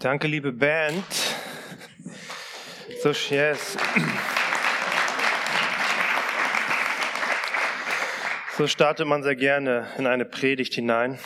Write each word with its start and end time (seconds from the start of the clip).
Danke, 0.00 0.28
liebe 0.28 0.52
Band. 0.52 1.04
So, 3.02 3.10
yes. 3.10 3.76
So 8.56 8.68
startet 8.68 9.08
man 9.08 9.24
sehr 9.24 9.34
gerne 9.34 9.88
in 9.98 10.06
eine 10.06 10.24
Predigt 10.24 10.74
hinein. 10.74 11.18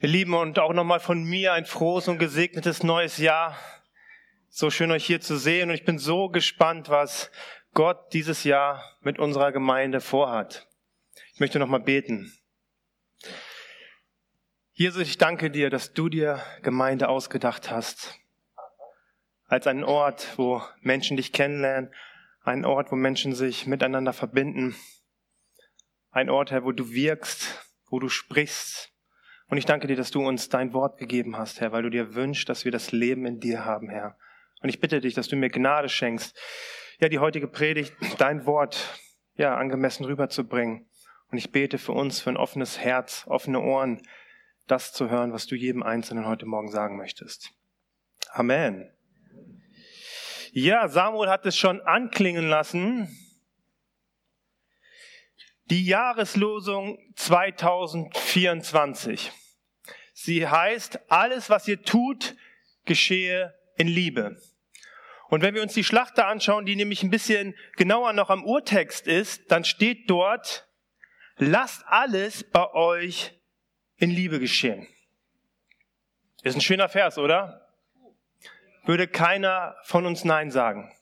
Ihr 0.00 0.08
Lieben, 0.08 0.32
und 0.32 0.58
auch 0.58 0.72
nochmal 0.72 1.00
von 1.00 1.22
mir 1.22 1.52
ein 1.52 1.66
frohes 1.66 2.08
und 2.08 2.18
gesegnetes 2.18 2.82
neues 2.82 3.18
Jahr. 3.18 3.58
So 4.48 4.70
schön 4.70 4.90
euch 4.90 5.04
hier 5.04 5.20
zu 5.20 5.36
sehen 5.36 5.68
und 5.68 5.74
ich 5.74 5.84
bin 5.84 5.98
so 5.98 6.30
gespannt, 6.30 6.88
was 6.88 7.30
Gott 7.74 8.14
dieses 8.14 8.44
Jahr 8.44 8.82
mit 9.02 9.18
unserer 9.18 9.52
Gemeinde 9.52 10.00
vorhat. 10.00 10.66
Ich 11.34 11.40
möchte 11.40 11.58
nochmal 11.58 11.80
beten. 11.80 12.32
Jesus, 14.76 15.02
ich 15.02 15.18
danke 15.18 15.52
dir, 15.52 15.70
dass 15.70 15.92
du 15.92 16.08
dir 16.08 16.42
Gemeinde 16.62 17.08
ausgedacht 17.08 17.70
hast. 17.70 18.18
Als 19.46 19.68
einen 19.68 19.84
Ort, 19.84 20.36
wo 20.36 20.62
Menschen 20.80 21.16
dich 21.16 21.32
kennenlernen, 21.32 21.94
ein 22.42 22.64
Ort, 22.64 22.90
wo 22.90 22.96
Menschen 22.96 23.36
sich 23.36 23.68
miteinander 23.68 24.12
verbinden. 24.12 24.74
Ein 26.10 26.28
Ort, 26.28 26.50
Herr, 26.50 26.64
wo 26.64 26.72
du 26.72 26.90
wirkst, 26.90 27.64
wo 27.88 28.00
du 28.00 28.08
sprichst. 28.08 28.90
Und 29.46 29.58
ich 29.58 29.64
danke 29.64 29.86
dir, 29.86 29.94
dass 29.94 30.10
du 30.10 30.26
uns 30.26 30.48
dein 30.48 30.72
Wort 30.72 30.98
gegeben 30.98 31.38
hast, 31.38 31.60
Herr, 31.60 31.70
weil 31.70 31.84
du 31.84 31.90
dir 31.90 32.16
wünschst, 32.16 32.48
dass 32.48 32.64
wir 32.64 32.72
das 32.72 32.90
Leben 32.90 33.26
in 33.26 33.38
dir 33.38 33.64
haben, 33.64 33.88
Herr. 33.88 34.18
Und 34.60 34.70
ich 34.70 34.80
bitte 34.80 35.00
dich, 35.00 35.14
dass 35.14 35.28
du 35.28 35.36
mir 35.36 35.50
Gnade 35.50 35.88
schenkst, 35.88 36.36
ja, 36.98 37.08
die 37.08 37.20
heutige 37.20 37.46
Predigt, 37.46 37.94
dein 38.18 38.44
Wort, 38.44 38.98
ja, 39.36 39.56
angemessen 39.56 40.04
rüberzubringen. 40.04 40.90
Und 41.30 41.38
ich 41.38 41.52
bete 41.52 41.78
für 41.78 41.92
uns, 41.92 42.20
für 42.20 42.30
ein 42.30 42.36
offenes 42.36 42.80
Herz, 42.80 43.24
offene 43.28 43.60
Ohren, 43.60 44.02
das 44.66 44.92
zu 44.92 45.08
hören, 45.10 45.32
was 45.32 45.46
du 45.46 45.54
jedem 45.54 45.82
Einzelnen 45.82 46.26
heute 46.26 46.46
Morgen 46.46 46.70
sagen 46.70 46.96
möchtest. 46.96 47.50
Amen. 48.30 48.90
Ja, 50.52 50.88
Samuel 50.88 51.30
hat 51.30 51.46
es 51.46 51.56
schon 51.56 51.80
anklingen 51.80 52.48
lassen. 52.48 53.08
Die 55.66 55.84
Jahreslosung 55.84 56.98
2024. 57.16 59.32
Sie 60.12 60.46
heißt, 60.46 61.10
alles, 61.10 61.50
was 61.50 61.66
ihr 61.66 61.82
tut, 61.82 62.36
geschehe 62.84 63.52
in 63.76 63.88
Liebe. 63.88 64.40
Und 65.28 65.42
wenn 65.42 65.54
wir 65.54 65.62
uns 65.62 65.74
die 65.74 65.82
Schlachter 65.82 66.28
anschauen, 66.28 66.66
die 66.66 66.76
nämlich 66.76 67.02
ein 67.02 67.10
bisschen 67.10 67.56
genauer 67.76 68.12
noch 68.12 68.30
am 68.30 68.44
Urtext 68.44 69.08
ist, 69.08 69.50
dann 69.50 69.64
steht 69.64 70.08
dort, 70.08 70.68
lasst 71.36 71.82
alles 71.86 72.44
bei 72.44 72.72
euch 72.72 73.34
in 74.04 74.10
Liebe 74.10 74.38
geschehen. 74.38 74.86
Ist 76.42 76.54
ein 76.54 76.60
schöner 76.60 76.90
Vers, 76.90 77.16
oder? 77.16 77.66
Würde 78.84 79.08
keiner 79.08 79.76
von 79.84 80.04
uns 80.04 80.24
Nein 80.24 80.50
sagen. 80.50 80.92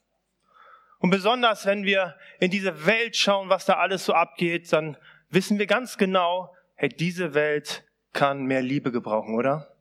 Und 0.99 1.09
besonders, 1.09 1.65
wenn 1.65 1.83
wir 1.83 2.17
in 2.39 2.49
diese 2.49 2.85
Welt 2.85 3.17
schauen, 3.17 3.49
was 3.49 3.65
da 3.65 3.73
alles 3.73 4.05
so 4.05 4.13
abgeht, 4.13 4.71
dann 4.71 4.95
wissen 5.29 5.59
wir 5.59 5.67
ganz 5.67 5.97
genau, 5.97 6.55
hey, 6.75 6.87
diese 6.87 7.33
Welt 7.33 7.83
kann 8.13 8.45
mehr 8.45 8.61
Liebe 8.61 8.89
gebrauchen, 8.93 9.35
oder? 9.35 9.75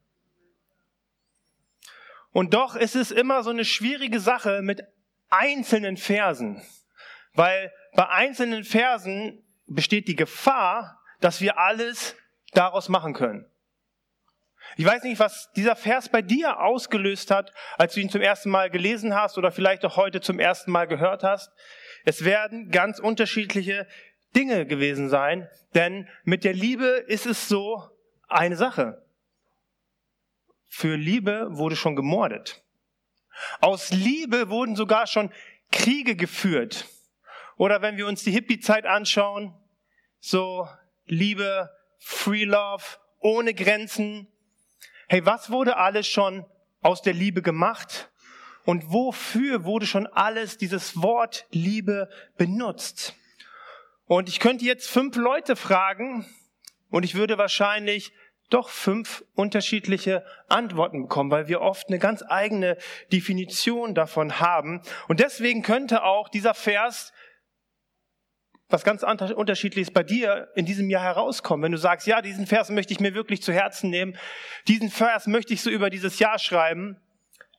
Und 2.33 2.55
doch 2.55 2.75
ist 2.75 2.97
es 2.97 3.13
immer 3.13 3.45
so 3.45 3.51
eine 3.51 3.65
schwierige 3.65 4.19
Sache 4.19 4.63
mit 4.63 4.83
einzelnen 5.29 5.97
Versen, 5.97 6.61
weil 7.35 7.73
bei 7.95 8.09
einzelnen 8.09 8.65
Versen 8.65 9.45
besteht 9.67 10.09
die 10.09 10.17
Gefahr, 10.17 11.01
dass 11.21 11.41
wir 11.41 11.57
alles 11.57 12.17
daraus 12.53 12.89
machen 12.89 13.15
können. 13.15 13.47
Ich 14.77 14.85
weiß 14.87 15.03
nicht, 15.03 15.19
was 15.19 15.51
dieser 15.53 15.77
Vers 15.77 16.09
bei 16.09 16.23
dir 16.23 16.61
ausgelöst 16.61 17.31
hat, 17.31 17.53
als 17.77 17.95
du 17.95 18.01
ihn 18.01 18.09
zum 18.09 18.23
ersten 18.23 18.51
Mal 18.51 18.71
gelesen 18.71 19.15
hast 19.15 19.37
oder 19.37 19.53
vielleicht 19.53 19.85
auch 19.85 19.97
heute 19.97 20.21
zum 20.21 20.39
ersten 20.39 20.71
Mal 20.71 20.87
gehört 20.87 21.23
hast. 21.25 21.53
Es 22.05 22.25
werden 22.25 22.71
ganz 22.71 22.99
unterschiedliche 22.99 23.87
Dinge 24.35 24.67
gewesen 24.67 25.09
sein, 25.09 25.49
denn 25.75 26.09
mit 26.25 26.45
der 26.45 26.55
Liebe 26.55 26.87
ist 26.87 27.27
es 27.27 27.49
so 27.49 27.91
eine 28.29 28.57
Sache. 28.57 29.05
Für 30.69 30.97
Liebe 30.97 31.49
wurde 31.51 31.77
schon 31.77 31.97
gemordet. 31.97 32.63
Aus 33.61 33.91
Liebe 33.91 34.49
wurden 34.49 34.75
sogar 34.75 35.07
schon 35.07 35.31
Kriege 35.71 36.17
geführt. 36.17 36.87
Oder 37.57 37.83
wenn 37.83 37.97
wir 37.97 38.07
uns 38.07 38.25
die 38.25 38.33
Hippie-Zeit 38.33 38.87
anschauen, 38.87 39.55
so 40.19 40.67
Liebe 41.05 41.71
Free 42.05 42.45
Love, 42.45 42.83
ohne 43.21 43.55
Grenzen. 43.55 44.27
Hey, 45.09 45.25
was 45.25 45.51
wurde 45.51 45.77
alles 45.77 46.09
schon 46.09 46.45
aus 46.81 47.01
der 47.01 47.15
Liebe 47.15 47.43
gemacht? 47.43 48.11
Und 48.65 48.93
wofür 48.93 49.65
wurde 49.65 49.87
schon 49.87 50.07
alles 50.09 50.59
dieses 50.59 51.01
Wort 51.01 51.47
Liebe 51.51 52.11
benutzt? 52.37 53.15
Und 54.07 54.29
ich 54.29 54.41
könnte 54.41 54.65
jetzt 54.65 54.91
fünf 54.91 55.17
Leute 55.17 55.57
fragen 55.57 56.27
und 56.91 57.05
ich 57.05 57.15
würde 57.15 57.39
wahrscheinlich 57.39 58.13
doch 58.51 58.69
fünf 58.69 59.25
unterschiedliche 59.35 60.25
Antworten 60.49 61.03
bekommen, 61.03 61.31
weil 61.31 61.49
wir 61.49 61.61
oft 61.61 61.89
eine 61.89 61.99
ganz 61.99 62.23
eigene 62.29 62.77
Definition 63.13 63.95
davon 63.95 64.41
haben. 64.41 64.83
Und 65.09 65.21
deswegen 65.21 65.63
könnte 65.63 66.03
auch 66.03 66.29
dieser 66.29 66.55
Vers 66.55 67.13
was 68.73 68.85
ganz 68.85 69.03
unterschiedliches 69.03 69.91
bei 69.91 70.03
dir 70.03 70.49
in 70.55 70.65
diesem 70.65 70.89
Jahr 70.89 71.03
herauskommen. 71.03 71.63
Wenn 71.63 71.73
du 71.73 71.79
sagst, 71.79 72.07
ja, 72.07 72.23
diesen 72.23 72.47
Vers 72.47 72.71
möchte 72.71 72.93
ich 72.93 73.01
mir 73.01 73.15
wirklich 73.15 73.43
zu 73.43 73.53
Herzen 73.53 73.91
nehmen, 73.91 74.17
diesen 74.67 74.91
Vers 74.91 75.27
möchte 75.27 75.53
ich 75.53 75.61
so 75.61 75.71
über 75.71 75.91
dieses 75.91 76.19
Jahr 76.19 76.39
schreiben. 76.39 76.97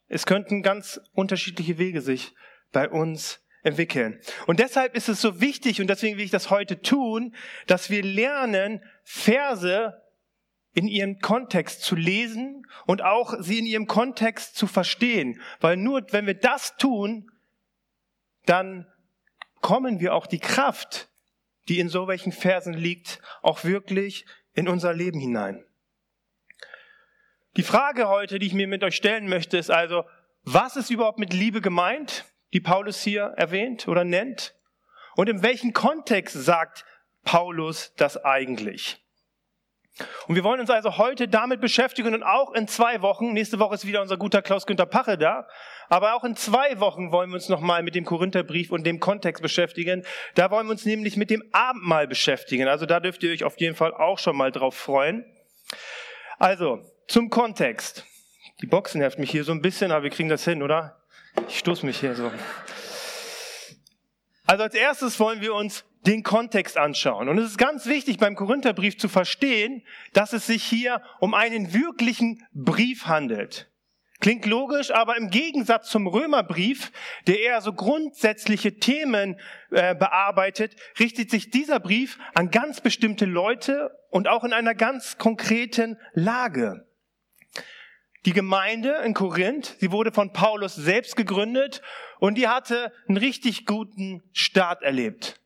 Es 0.08 0.26
könnten 0.26 0.64
ganz 0.64 1.00
unterschiedliche 1.14 1.78
Wege 1.78 2.02
sich 2.02 2.34
bei 2.72 2.90
uns 2.90 3.40
entwickeln. 3.62 4.20
Und 4.48 4.60
deshalb 4.60 4.96
ist 4.96 5.08
es 5.08 5.22
so 5.22 5.40
wichtig, 5.40 5.80
und 5.80 5.88
deswegen 5.88 6.18
will 6.18 6.26
ich 6.26 6.32
das 6.32 6.50
heute 6.50 6.82
tun, 6.82 7.36
dass 7.68 7.90
wir 7.90 8.04
lernen, 8.04 8.84
Verse 9.04 10.02
in 10.74 10.88
ihrem 10.88 11.20
Kontext 11.20 11.84
zu 11.84 11.96
lesen 11.96 12.66
und 12.88 13.04
auch 13.04 13.36
sie 13.40 13.60
in 13.60 13.66
ihrem 13.66 13.88
Kontext 13.88 14.56
zu 14.58 14.66
verstehen. 14.68 15.40
Weil 15.62 15.78
nur 15.78 16.06
wenn 16.12 16.26
wir 16.26 16.34
das 16.34 16.76
tun, 16.78 17.32
dann 18.46 18.88
kommen 19.64 20.00
wir 20.00 20.14
auch 20.14 20.28
die 20.28 20.40
Kraft, 20.40 21.10
die 21.68 21.80
in 21.80 21.90
so 21.90 22.08
welchen 22.08 22.32
Versen 22.32 22.74
liegt, 22.74 23.20
auch 23.42 23.64
wirklich 23.64 24.26
in 24.54 24.68
unser 24.68 24.94
Leben 24.94 25.20
hinein. 25.20 25.66
Die 27.56 27.64
Frage 27.64 28.08
heute, 28.08 28.38
die 28.38 28.48
ich 28.48 28.54
mir 28.54 28.68
mit 28.68 28.84
euch 28.84 28.96
stellen 28.96 29.28
möchte, 29.28 29.58
ist 29.58 29.72
also, 29.72 30.04
was 30.44 30.76
ist 30.76 30.90
überhaupt 30.90 31.18
mit 31.18 31.34
Liebe 31.34 31.62
gemeint, 31.62 32.26
die 32.52 32.60
Paulus 32.60 33.02
hier 33.02 33.34
erwähnt 33.38 33.88
oder 33.88 34.04
nennt? 34.04 34.54
Und 35.16 35.30
in 35.30 35.42
welchem 35.42 35.74
Kontext 35.74 36.36
sagt 36.36 36.86
Paulus 37.24 37.94
das 37.96 38.18
eigentlich? 38.24 39.03
Und 40.28 40.36
wir 40.36 40.44
wollen 40.44 40.60
uns 40.60 40.70
also 40.70 40.98
heute 40.98 41.28
damit 41.28 41.62
beschäftigen 41.62 42.16
und 42.16 42.24
auch 42.24 42.54
in 42.54 42.68
zwei 42.68 43.02
Wochen, 43.02 43.34
nächste 43.34 43.60
Woche 43.60 43.76
ist 43.76 43.86
wieder 43.86 44.02
unser 44.02 44.18
guter 44.18 44.42
Klaus-Günther 44.42 44.88
Pache 44.88 45.18
da, 45.18 45.48
aber 45.90 46.16
auch 46.16 46.24
in 46.24 46.36
zwei 46.36 46.80
Wochen 46.80 47.12
wollen 47.12 47.30
wir 47.30 47.36
uns 47.36 47.50
nochmal 47.50 47.84
mit 47.84 47.94
dem 47.94 48.04
Korintherbrief 48.04 48.72
und 48.72 48.86
dem 48.86 49.00
Kontext 49.00 49.44
beschäftigen. 49.44 50.04
Da 50.34 50.50
wollen 50.50 50.66
wir 50.66 50.72
uns 50.72 50.86
nämlich 50.86 51.18
mit 51.18 51.30
dem 51.30 51.44
Abendmahl 51.52 52.08
beschäftigen. 52.08 52.68
Also 52.68 52.88
da 52.88 53.00
dürft 53.00 53.22
ihr 53.22 53.32
euch 53.32 53.44
auf 53.44 53.60
jeden 53.60 53.76
Fall 53.76 53.94
auch 53.94 54.18
schon 54.18 54.36
mal 54.36 54.52
drauf 54.52 54.76
freuen. 54.76 55.26
Also, 56.40 56.80
zum 57.08 57.30
Kontext. 57.30 58.06
Die 58.62 58.66
Boxen 58.66 59.00
nervt 59.00 59.20
mich 59.20 59.30
hier 59.30 59.44
so 59.44 59.52
ein 59.52 59.62
bisschen, 59.62 59.92
aber 59.92 60.04
wir 60.04 60.10
kriegen 60.10 60.30
das 60.30 60.44
hin, 60.44 60.64
oder? 60.64 61.02
Ich 61.48 61.60
stoß 61.60 61.84
mich 61.84 62.00
hier 62.00 62.16
so. 62.16 62.32
Also 64.46 64.64
als 64.64 64.76
erstes 64.76 65.20
wollen 65.20 65.42
wir 65.42 65.54
uns 65.54 65.86
den 66.06 66.24
Kontext 66.24 66.78
anschauen. 66.78 67.30
Und 67.30 67.38
es 67.38 67.52
ist 67.52 67.58
ganz 67.58 67.86
wichtig 67.86 68.18
beim 68.18 68.36
Korintherbrief 68.36 68.98
zu 68.98 69.08
verstehen, 69.08 69.84
dass 70.12 70.34
es 70.34 70.48
sich 70.48 70.64
hier 70.64 71.02
um 71.20 71.34
einen 71.34 71.74
wirklichen 71.74 72.46
Brief 72.54 73.06
handelt. 73.06 73.70
Klingt 74.20 74.46
logisch, 74.46 74.92
aber 74.92 75.18
im 75.18 75.30
Gegensatz 75.30 75.90
zum 75.90 76.08
Römerbrief, 76.08 76.92
der 77.28 77.42
eher 77.42 77.60
so 77.60 77.74
grundsätzliche 77.74 78.80
Themen 78.80 79.38
äh, 79.72 79.96
bearbeitet, 79.96 80.76
richtet 80.98 81.30
sich 81.30 81.50
dieser 81.50 81.80
Brief 81.82 82.18
an 82.34 82.50
ganz 82.50 82.80
bestimmte 82.80 83.26
Leute 83.26 83.92
und 84.12 84.30
auch 84.30 84.46
in 84.46 84.54
einer 84.54 84.76
ganz 84.76 85.18
konkreten 85.18 85.98
Lage. 86.14 86.86
Die 88.26 88.34
Gemeinde 88.34 89.02
in 89.06 89.14
Korinth, 89.14 89.76
sie 89.80 89.92
wurde 89.92 90.14
von 90.14 90.32
Paulus 90.32 90.76
selbst 90.76 91.18
gegründet 91.18 91.82
und 92.20 92.38
die 92.38 92.48
hatte 92.48 92.94
einen 93.08 93.18
richtig 93.18 93.66
guten 93.66 94.24
Start 94.32 94.82
erlebt. 94.82 95.42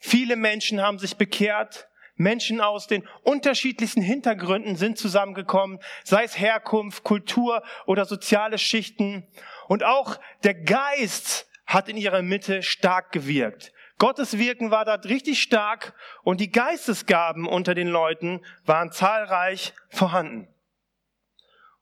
Viele 0.00 0.34
Menschen 0.34 0.82
haben 0.82 0.98
sich 0.98 1.16
bekehrt. 1.16 1.88
Menschen 2.16 2.60
aus 2.60 2.88
den 2.88 3.06
unterschiedlichsten 3.22 4.02
Hintergründen 4.02 4.74
sind 4.74 4.98
zusammengekommen, 4.98 5.78
sei 6.02 6.24
es 6.24 6.38
Herkunft, 6.38 7.04
Kultur 7.04 7.62
oder 7.84 8.06
soziale 8.06 8.58
Schichten. 8.58 9.28
Und 9.68 9.84
auch 9.84 10.18
der 10.42 10.54
Geist 10.54 11.46
hat 11.66 11.88
in 11.88 11.96
ihrer 11.96 12.22
Mitte 12.22 12.62
stark 12.62 13.12
gewirkt. 13.12 13.72
Gottes 13.98 14.38
Wirken 14.38 14.70
war 14.70 14.84
dort 14.84 15.06
richtig 15.06 15.40
stark 15.40 15.94
und 16.22 16.40
die 16.40 16.50
Geistesgaben 16.50 17.46
unter 17.46 17.74
den 17.74 17.88
Leuten 17.88 18.44
waren 18.64 18.90
zahlreich 18.92 19.74
vorhanden. 19.88 20.48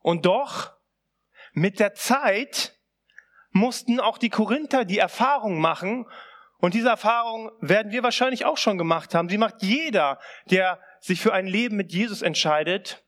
Und 0.05 0.27
doch 0.27 0.75
Mit 1.55 1.79
der 1.79 1.95
Zeit 1.95 2.77
mussten 3.53 4.01
auch 4.01 4.19
die 4.19 4.29
Korinther 4.29 4.85
die 4.85 4.99
Erfahrung 4.99 5.61
machen, 5.61 6.07
und 6.59 6.73
diese 6.73 6.89
Erfahrung 6.89 7.51
werden 7.61 7.93
wir 7.93 8.03
wahrscheinlich 8.03 8.45
auch 8.45 8.57
schon 8.57 8.79
gemacht 8.79 9.15
haben. 9.15 9.29
Sie 9.29 9.39
macht 9.39 9.63
jeder, 9.63 10.19
der 10.51 10.81
sich 10.99 11.21
für 11.21 11.35
ein 11.35 11.47
Leben 11.47 11.77
mit 11.77 11.93
Jesus 11.93 12.23
entscheidet, 12.23 13.05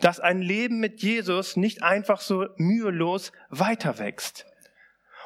dass 0.00 0.20
ein 0.20 0.40
Leben 0.40 0.80
mit 0.80 1.02
Jesus 1.02 1.56
nicht 1.56 1.82
einfach 1.82 2.20
so 2.20 2.46
mühelos 2.56 3.30
weiter 3.50 3.98
wächst. 3.98 4.46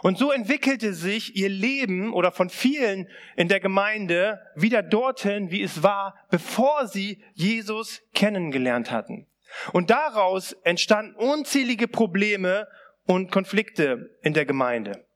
Und 0.03 0.19
so 0.19 0.33
entwickelte 0.33 0.93
sich 0.93 1.37
ihr 1.37 1.49
Leben 1.49 2.13
oder 2.13 2.33
von 2.33 2.51
vielen 2.51 3.09
in 3.37 3.49
der 3.49 3.61
Gemeinde 3.61 4.41
wieder 4.57 4.83
dorthin, 4.83 5.51
wie 5.51 5.63
es 5.63 5.83
war, 5.83 6.17
bevor 6.31 6.89
sie 6.89 7.23
Jesus 7.35 8.03
kennengelernt 8.13 8.91
hatten. 8.91 9.29
Und 9.73 9.91
daraus 9.91 10.53
entstanden 10.65 11.15
unzählige 11.15 11.89
Probleme 11.89 12.69
und 13.07 13.31
Konflikte 13.33 14.19
in 14.23 14.35
der 14.35 14.45
Gemeinde. 14.45 15.07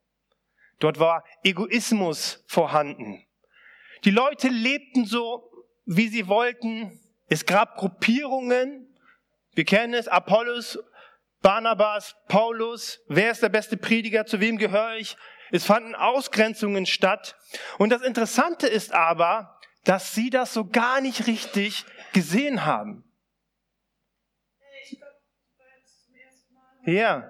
Dort 0.79 0.99
war 0.99 1.23
Egoismus 1.43 2.43
vorhanden. 2.47 3.25
Die 4.03 4.11
Leute 4.11 4.49
lebten 4.49 5.05
so, 5.05 5.49
wie 5.85 6.07
sie 6.07 6.27
wollten. 6.27 6.99
Es 7.29 7.45
gab 7.45 7.77
Gruppierungen. 7.77 8.93
Wir 9.53 9.65
kennen 9.65 9.93
es, 9.93 10.07
Apollos, 10.07 10.79
Barnabas, 11.41 12.15
Paulus. 12.27 13.01
Wer 13.07 13.31
ist 13.31 13.43
der 13.43 13.49
beste 13.49 13.77
Prediger? 13.77 14.25
Zu 14.25 14.39
wem 14.39 14.57
gehöre 14.57 14.95
ich? 14.95 15.15
Es 15.51 15.65
fanden 15.65 15.93
Ausgrenzungen 15.93 16.85
statt. 16.85 17.35
Und 17.77 17.91
das 17.91 18.01
Interessante 18.01 18.67
ist 18.67 18.93
aber, 18.93 19.59
dass 19.83 20.15
sie 20.15 20.29
das 20.29 20.53
so 20.53 20.65
gar 20.65 20.99
nicht 21.01 21.27
richtig 21.27 21.85
gesehen 22.13 22.65
haben. 22.65 23.03
Ja. 26.85 27.29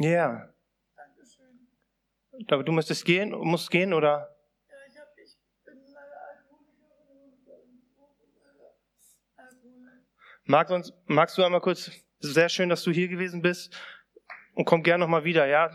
Ja. 0.00 0.48
Dankeschön. 0.96 1.68
Aber 2.50 2.64
du 2.64 2.72
müsstest 2.72 3.04
gehen, 3.04 3.30
musst 3.30 3.70
gehen, 3.70 3.92
oder? 3.92 4.36
Ja, 4.68 4.74
ich, 4.88 4.98
hab, 4.98 5.08
ich 5.16 5.36
bin 5.64 5.78
Mag 10.44 10.68
sonst, 10.68 10.92
magst 11.06 11.38
du 11.38 11.44
einmal 11.44 11.60
kurz, 11.60 11.90
sehr 12.20 12.48
schön, 12.48 12.68
dass 12.68 12.82
du 12.82 12.90
hier 12.90 13.08
gewesen 13.08 13.42
bist 13.42 13.76
und 14.54 14.64
komm 14.64 14.82
gern 14.82 15.00
nochmal 15.00 15.24
wieder, 15.24 15.46
ja? 15.46 15.70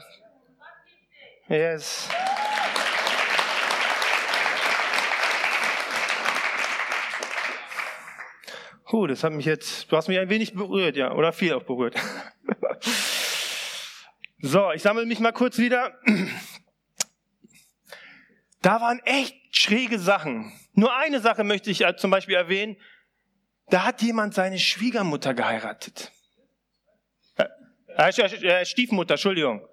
Yes. 1.47 2.09
Gut, 8.93 9.09
das 9.09 9.23
hat 9.23 9.33
mich 9.33 9.45
jetzt, 9.45 9.91
du 9.91 9.97
hast 9.97 10.07
mich 10.07 10.19
ein 10.19 10.29
wenig 10.29 10.53
berührt, 10.53 10.95
ja, 10.95 11.13
oder 11.13 11.33
viel 11.33 11.51
auch 11.53 11.63
berührt. 11.63 11.95
So, 14.45 14.71
ich 14.73 14.81
sammle 14.81 15.05
mich 15.05 15.19
mal 15.21 15.31
kurz 15.31 15.57
wieder. 15.57 15.97
Da 18.61 18.81
waren 18.81 18.99
echt 19.05 19.35
schräge 19.55 19.97
Sachen. 19.97 20.51
Nur 20.73 20.93
eine 20.97 21.21
Sache 21.21 21.45
möchte 21.45 21.71
ich 21.71 21.81
zum 21.95 22.11
Beispiel 22.11 22.35
erwähnen. 22.35 22.75
Da 23.69 23.85
hat 23.85 24.01
jemand 24.01 24.33
seine 24.33 24.59
Schwiegermutter 24.59 25.33
geheiratet. 25.33 26.11
Äh, 27.37 27.45
äh, 27.97 28.45
äh 28.45 28.65
Stiefmutter, 28.65 29.13
Entschuldigung. 29.13 29.65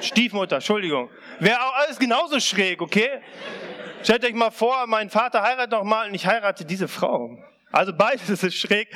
Stiefmutter, 0.00 0.56
Entschuldigung. 0.56 1.10
Wäre 1.38 1.60
auch 1.60 1.74
alles 1.74 1.98
genauso 2.00 2.40
schräg, 2.40 2.82
okay? 2.82 3.22
Stellt 4.04 4.22
euch 4.22 4.34
mal 4.34 4.50
vor, 4.50 4.86
mein 4.86 5.08
Vater 5.08 5.40
heiratet 5.40 5.70
noch 5.70 5.82
mal 5.82 6.08
und 6.08 6.14
ich 6.14 6.26
heirate 6.26 6.66
diese 6.66 6.88
Frau. 6.88 7.38
Also 7.72 7.94
beides 7.94 8.28
ist 8.28 8.54
schräg. 8.54 8.94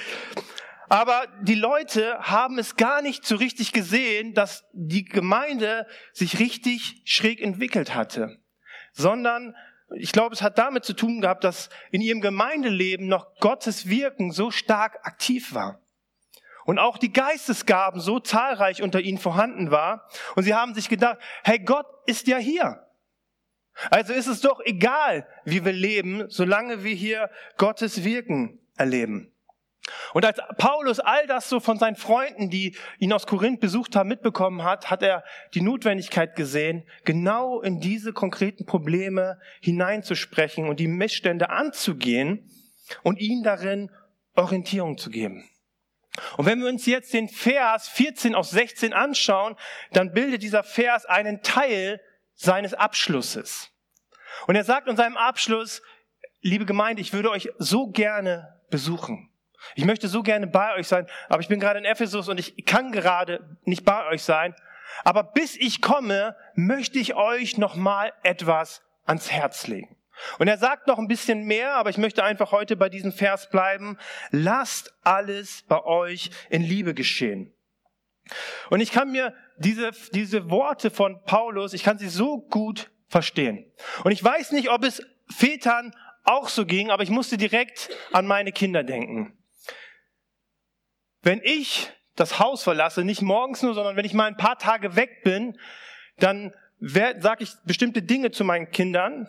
Aber 0.91 1.27
die 1.41 1.55
Leute 1.55 2.19
haben 2.21 2.59
es 2.59 2.77
gar 2.77 3.01
nicht 3.01 3.25
so 3.25 3.37
richtig 3.37 3.73
gesehen, 3.73 4.35
dass 4.35 4.67
die 4.75 5.07
Gemeinde 5.07 5.87
sich 6.13 6.39
richtig 6.39 7.01
schräg 7.07 7.41
entwickelt 7.41 7.95
hatte, 7.95 8.37
sondern 8.93 9.57
ich 9.97 10.13
glaube, 10.13 10.35
es 10.35 10.43
hat 10.43 10.59
damit 10.59 10.85
zu 10.85 10.93
tun 10.93 11.23
gehabt, 11.23 11.43
dass 11.43 11.71
in 11.91 12.03
ihrem 12.03 12.21
Gemeindeleben 12.21 13.09
noch 13.09 13.35
Gottes 13.41 13.89
Wirken 13.89 14.31
so 14.31 14.51
stark 14.51 15.07
aktiv 15.07 15.55
war. 15.55 15.81
Und 16.67 16.79
auch 16.79 16.99
die 16.99 17.15
Geistesgaben 17.15 18.03
so 18.03 18.21
zahlreich 18.21 18.83
unter 18.83 19.01
ihnen 19.01 19.17
vorhanden 19.17 19.71
war. 19.71 20.07
Und 20.37 20.43
sie 20.43 20.55
haben 20.55 20.75
sich 20.75 20.91
gedacht, 20.91 21.17
hey, 21.45 21.59
Gott 21.59 21.87
ist 22.05 22.27
ja 22.27 22.37
hier. 22.37 22.85
Also 23.91 24.13
ist 24.13 24.27
es 24.27 24.41
doch 24.41 24.61
egal, 24.65 25.27
wie 25.45 25.65
wir 25.65 25.73
leben, 25.73 26.25
solange 26.29 26.85
wir 26.85 26.95
hier 26.95 27.31
Gottes 27.57 28.05
Wirken 28.05 28.59
erleben. 28.77 29.33
Und 30.13 30.25
als 30.25 30.39
Paulus 30.59 31.01
all 31.01 31.27
das 31.27 31.49
so 31.49 31.61
von 31.61 31.79
seinen 31.79 31.97
Freunden, 31.97 32.51
die 32.51 32.77
ihn 32.99 33.13
aus 33.13 33.27
Korinth 33.27 33.61
besucht 33.61 33.97
haben, 33.97 34.09
mitbekommen 34.09 34.63
hat, 34.63 34.91
hat 34.91 35.03
er 35.03 35.25
die 35.55 35.63
Notwendigkeit 35.63 36.37
gesehen, 36.37 36.85
genau 37.05 37.61
in 37.61 37.81
diese 37.81 38.13
konkreten 38.13 38.67
Probleme 38.67 39.39
hineinzusprechen 39.61 40.69
und 40.69 40.81
die 40.81 40.89
Missstände 40.89 41.51
anzugehen 41.51 42.51
und 43.03 43.19
ihnen 43.19 43.43
darin 43.43 43.91
Orientierung 44.35 44.99
zu 44.99 45.11
geben. 45.11 45.49
Und 46.37 46.47
wenn 46.47 46.61
wir 46.61 46.69
uns 46.69 46.87
jetzt 46.87 47.15
den 47.15 47.29
Vers 47.29 47.89
14 47.89 48.35
aus 48.35 48.51
16 48.51 48.93
anschauen, 48.93 49.57
dann 49.93 50.13
bildet 50.13 50.43
dieser 50.43 50.65
Vers 50.65 51.07
einen 51.07 51.43
Teil 51.43 52.01
seines 52.39 52.73
Abschlusses. 52.73 53.71
Und 54.47 54.55
er 54.55 54.65
sagt 54.65 54.89
in 54.89 54.97
seinem 54.97 55.17
Abschluss, 55.17 55.83
liebe 56.41 56.65
Gemeinde, 56.65 57.03
ich 57.03 57.13
würde 57.13 57.31
euch 57.31 57.51
so 57.59 57.89
gerne 57.89 58.61
besuchen. 58.71 59.31
Ich 59.75 59.85
möchte 59.85 60.07
so 60.07 60.23
gerne 60.23 60.47
bei 60.47 60.75
euch 60.77 60.87
sein, 60.87 61.09
aber 61.29 61.41
ich 61.41 61.49
bin 61.49 61.59
gerade 61.59 61.81
in 61.81 61.85
Ephesus 61.85 62.29
und 62.29 62.39
ich 62.39 62.65
kann 62.65 62.93
gerade 62.93 63.59
nicht 63.65 63.85
bei 63.85 64.07
euch 64.07 64.23
sein. 64.23 64.55
Aber 65.05 65.25
bis 65.25 65.57
ich 65.57 65.83
komme, 65.83 66.37
möchte 66.55 66.99
ich 66.99 67.15
euch 67.15 67.59
noch 67.59 67.75
mal 67.75 68.13
etwas 68.23 68.83
ans 69.05 69.31
Herz 69.31 69.67
legen. 69.67 69.97
Und 70.39 70.47
er 70.49 70.59
sagt 70.59 70.87
noch 70.87 70.99
ein 70.99 71.09
bisschen 71.09 71.45
mehr, 71.45 71.75
aber 71.75 71.91
ich 71.91 71.99
möchte 71.99 72.23
einfach 72.23 72.53
heute 72.53 72.77
bei 72.77 72.89
diesem 72.89 73.13
Vers 73.13 73.51
bleiben. 73.51 73.99
Lasst 74.31 74.95
alles 75.03 75.65
bei 75.69 75.85
euch 75.85 76.31
in 76.51 76.63
Liebe 76.63 76.95
geschehen. 76.95 77.53
Und 78.71 78.81
ich 78.81 78.93
kann 78.93 79.11
mir 79.11 79.35
diese, 79.57 79.91
diese 80.13 80.51
Worte 80.51 80.91
von 80.91 81.23
Paulus, 81.25 81.73
ich 81.73 81.83
kann 81.83 81.99
sie 81.99 82.09
so 82.09 82.39
gut 82.39 82.91
verstehen. 83.09 83.71
Und 84.05 84.13
ich 84.13 84.23
weiß 84.23 84.53
nicht, 84.53 84.71
ob 84.71 84.85
es 84.85 85.03
Vätern 85.31 85.95
auch 86.25 86.49
so 86.49 86.67
ging, 86.67 86.91
aber 86.91 87.03
ich 87.03 87.11
musste 87.11 87.37
direkt 87.37 87.91
an 88.13 88.27
meine 88.27 88.53
Kinder 88.53 88.85
denken. 88.85 89.37
Wenn 91.23 91.41
ich 91.43 91.91
das 92.17 92.39
Haus 92.39 92.63
verlasse, 92.63 93.05
nicht 93.05 93.23
morgens 93.23 93.63
nur, 93.63 93.75
sondern 93.75 93.97
wenn 93.97 94.05
ich 94.05 94.15
mal 94.15 94.27
ein 94.27 94.37
paar 94.37 94.59
Tage 94.59 94.97
weg 94.97 95.23
bin, 95.25 95.59
dann 96.19 96.53
sage 96.81 97.45
ich 97.45 97.51
bestimmte 97.65 98.03
Dinge 98.03 98.31
zu 98.31 98.45
meinen 98.45 98.71
Kindern 98.71 99.29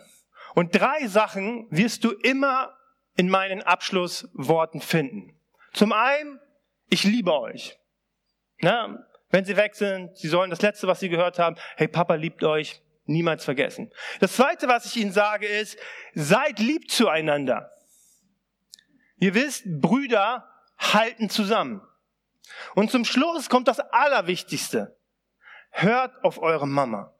und 0.54 0.74
drei 0.74 1.06
Sachen 1.06 1.66
wirst 1.70 2.04
du 2.04 2.10
immer 2.10 2.76
in 3.16 3.28
meinen 3.28 3.62
Abschlussworten 3.62 4.80
finden. 4.80 5.38
Zum 5.72 5.92
einen, 5.92 6.40
ich 6.88 7.04
liebe 7.04 7.32
euch. 7.32 7.79
Na, 8.60 9.04
wenn 9.30 9.44
sie 9.44 9.56
weg 9.56 9.74
sind, 9.74 10.16
sie 10.16 10.28
sollen 10.28 10.50
das 10.50 10.62
Letzte, 10.62 10.86
was 10.86 11.00
sie 11.00 11.08
gehört 11.08 11.38
haben, 11.38 11.56
hey, 11.76 11.88
Papa 11.88 12.14
liebt 12.14 12.44
euch, 12.44 12.82
niemals 13.04 13.44
vergessen. 13.44 13.90
Das 14.20 14.34
Zweite, 14.34 14.68
was 14.68 14.86
ich 14.86 14.96
ihnen 14.96 15.12
sage, 15.12 15.46
ist, 15.46 15.78
seid 16.14 16.58
lieb 16.58 16.90
zueinander. 16.90 17.70
Ihr 19.18 19.34
wisst, 19.34 19.64
Brüder 19.66 20.48
halten 20.78 21.28
zusammen. 21.28 21.82
Und 22.74 22.90
zum 22.90 23.04
Schluss 23.04 23.48
kommt 23.48 23.68
das 23.68 23.80
Allerwichtigste. 23.80 24.96
Hört 25.70 26.24
auf 26.24 26.40
eure 26.40 26.66
Mama. 26.66 27.14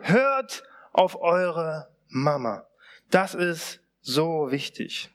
Hört 0.00 0.62
auf 0.92 1.20
eure 1.20 1.88
Mama. 2.08 2.66
Das 3.10 3.34
ist 3.34 3.80
so 4.00 4.50
wichtig. 4.50 5.10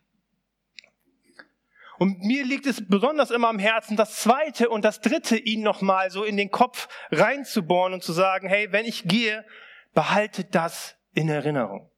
Und 2.01 2.23
mir 2.23 2.43
liegt 2.43 2.65
es 2.65 2.83
besonders 2.87 3.29
immer 3.29 3.49
am 3.49 3.59
Herzen, 3.59 3.95
das 3.95 4.15
zweite 4.15 4.69
und 4.69 4.83
das 4.83 5.01
dritte 5.01 5.37
ihnen 5.37 5.61
nochmal 5.61 6.09
so 6.09 6.23
in 6.23 6.35
den 6.35 6.49
Kopf 6.49 6.87
reinzubohren 7.11 7.93
und 7.93 8.01
zu 8.01 8.11
sagen, 8.11 8.47
hey, 8.47 8.71
wenn 8.71 8.85
ich 8.85 9.03
gehe, 9.03 9.45
behaltet 9.93 10.55
das 10.55 10.95
in 11.13 11.29
Erinnerung. 11.29 11.91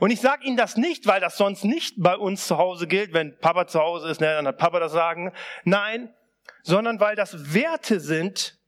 Und 0.00 0.10
ich 0.10 0.22
sage 0.22 0.46
Ihnen 0.46 0.56
das 0.56 0.78
nicht, 0.78 1.06
weil 1.06 1.20
das 1.20 1.36
sonst 1.36 1.64
nicht 1.64 1.96
bei 1.98 2.16
uns 2.16 2.46
zu 2.46 2.56
Hause 2.56 2.86
gilt. 2.86 3.12
Wenn 3.12 3.38
Papa 3.38 3.66
zu 3.66 3.78
Hause 3.78 4.08
ist, 4.08 4.22
ne, 4.22 4.28
dann 4.28 4.46
hat 4.46 4.56
Papa 4.56 4.80
das 4.80 4.92
Sagen. 4.92 5.34
Nein, 5.64 6.14
sondern 6.62 6.98
weil 6.98 7.14
das 7.14 7.52
Werte 7.52 8.00
sind, 8.00 8.58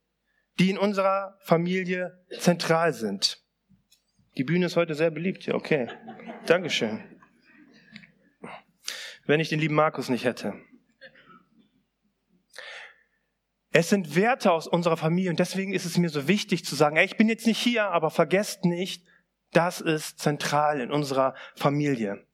die 0.58 0.68
in 0.68 0.76
unserer 0.76 1.38
Familie 1.40 2.26
zentral 2.40 2.92
sind. 2.92 3.42
Die 4.36 4.44
Bühne 4.44 4.66
ist 4.66 4.76
heute 4.76 4.94
sehr 4.94 5.10
beliebt. 5.10 5.46
Ja, 5.46 5.54
okay. 5.54 5.88
Dankeschön. 6.44 7.17
Wenn 9.28 9.40
ich 9.40 9.50
den 9.50 9.60
lieben 9.60 9.74
Markus 9.74 10.08
nicht 10.08 10.24
hätte. 10.24 10.54
Es 13.70 13.90
sind 13.90 14.16
Werte 14.16 14.50
aus 14.50 14.66
unserer 14.66 14.96
Familie 14.96 15.28
und 15.28 15.38
deswegen 15.38 15.74
ist 15.74 15.84
es 15.84 15.98
mir 15.98 16.08
so 16.08 16.26
wichtig 16.26 16.64
zu 16.64 16.74
sagen, 16.74 16.96
ey, 16.96 17.04
ich 17.04 17.18
bin 17.18 17.28
jetzt 17.28 17.46
nicht 17.46 17.58
hier, 17.58 17.90
aber 17.90 18.10
vergesst 18.10 18.64
nicht, 18.64 19.04
das 19.52 19.82
ist 19.82 20.18
zentral 20.18 20.80
in 20.80 20.90
unserer 20.90 21.34
Familie. 21.54 22.26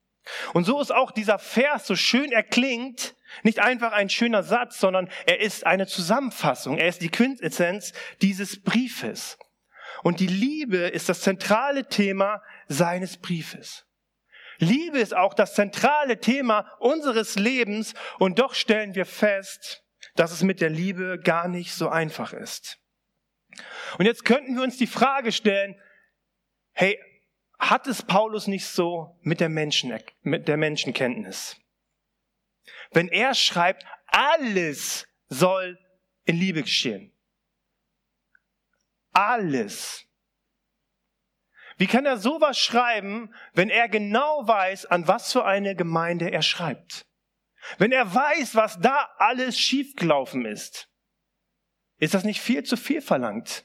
Und 0.52 0.66
so 0.66 0.80
ist 0.80 0.94
auch 0.94 1.10
dieser 1.10 1.40
Vers, 1.40 1.88
so 1.88 1.96
schön 1.96 2.30
er 2.30 2.44
klingt, 2.44 3.16
nicht 3.42 3.58
einfach 3.58 3.90
ein 3.90 4.08
schöner 4.08 4.44
Satz, 4.44 4.78
sondern 4.78 5.10
er 5.26 5.40
ist 5.40 5.66
eine 5.66 5.88
Zusammenfassung, 5.88 6.78
er 6.78 6.86
ist 6.86 7.02
die 7.02 7.10
Quintessenz 7.10 7.92
dieses 8.22 8.62
Briefes. 8.62 9.36
Und 10.04 10.20
die 10.20 10.28
Liebe 10.28 10.76
ist 10.76 11.08
das 11.08 11.22
zentrale 11.22 11.88
Thema 11.88 12.40
seines 12.68 13.16
Briefes. 13.16 13.84
Liebe 14.58 14.99
ist 14.99 15.14
auch 15.14 15.34
das 15.34 15.54
zentrale 15.54 16.20
Thema 16.20 16.70
unseres 16.78 17.37
Lebens 17.37 17.94
und 18.18 18.38
doch 18.38 18.54
stellen 18.54 18.94
wir 18.94 19.06
fest, 19.06 19.84
dass 20.14 20.32
es 20.32 20.42
mit 20.42 20.61
der 20.61 20.70
Liebe 20.70 21.18
gar 21.23 21.49
nicht 21.49 21.75
so 21.75 21.88
einfach 21.88 22.32
ist. 22.32 22.78
Und 23.99 24.06
jetzt 24.06 24.25
könnten 24.25 24.56
wir 24.56 24.62
uns 24.62 24.76
die 24.76 24.87
Frage 24.87 25.32
stellen, 25.32 25.80
hey, 26.73 26.99
hat 27.58 27.87
es 27.87 28.02
Paulus 28.02 28.46
nicht 28.46 28.66
so 28.66 29.18
mit 29.23 29.40
der, 29.40 29.49
Menschen, 29.49 29.99
mit 30.23 30.49
der 30.49 30.56
Menschenkenntnis? 30.56 31.56
Wenn 32.90 33.08
er 33.08 33.34
schreibt, 33.34 33.84
alles 34.06 35.06
soll 35.28 35.78
in 36.25 36.37
Liebe 36.37 36.62
geschehen. 36.62 37.12
Alles. 39.12 40.06
Wie 41.76 41.86
kann 41.86 42.06
er 42.06 42.16
sowas 42.16 42.58
schreiben, 42.58 43.34
wenn 43.52 43.68
er 43.68 43.88
genau 43.88 44.46
weiß, 44.46 44.86
an 44.86 45.08
was 45.08 45.32
für 45.32 45.44
eine 45.44 45.74
Gemeinde 45.74 46.30
er 46.30 46.42
schreibt? 46.42 47.06
Wenn 47.78 47.92
er 47.92 48.14
weiß, 48.14 48.54
was 48.54 48.78
da 48.80 49.10
alles 49.18 49.58
schiefgelaufen 49.58 50.44
ist? 50.44 50.88
Ist 51.98 52.14
das 52.14 52.24
nicht 52.24 52.40
viel 52.40 52.62
zu 52.62 52.76
viel 52.76 53.00
verlangt? 53.00 53.64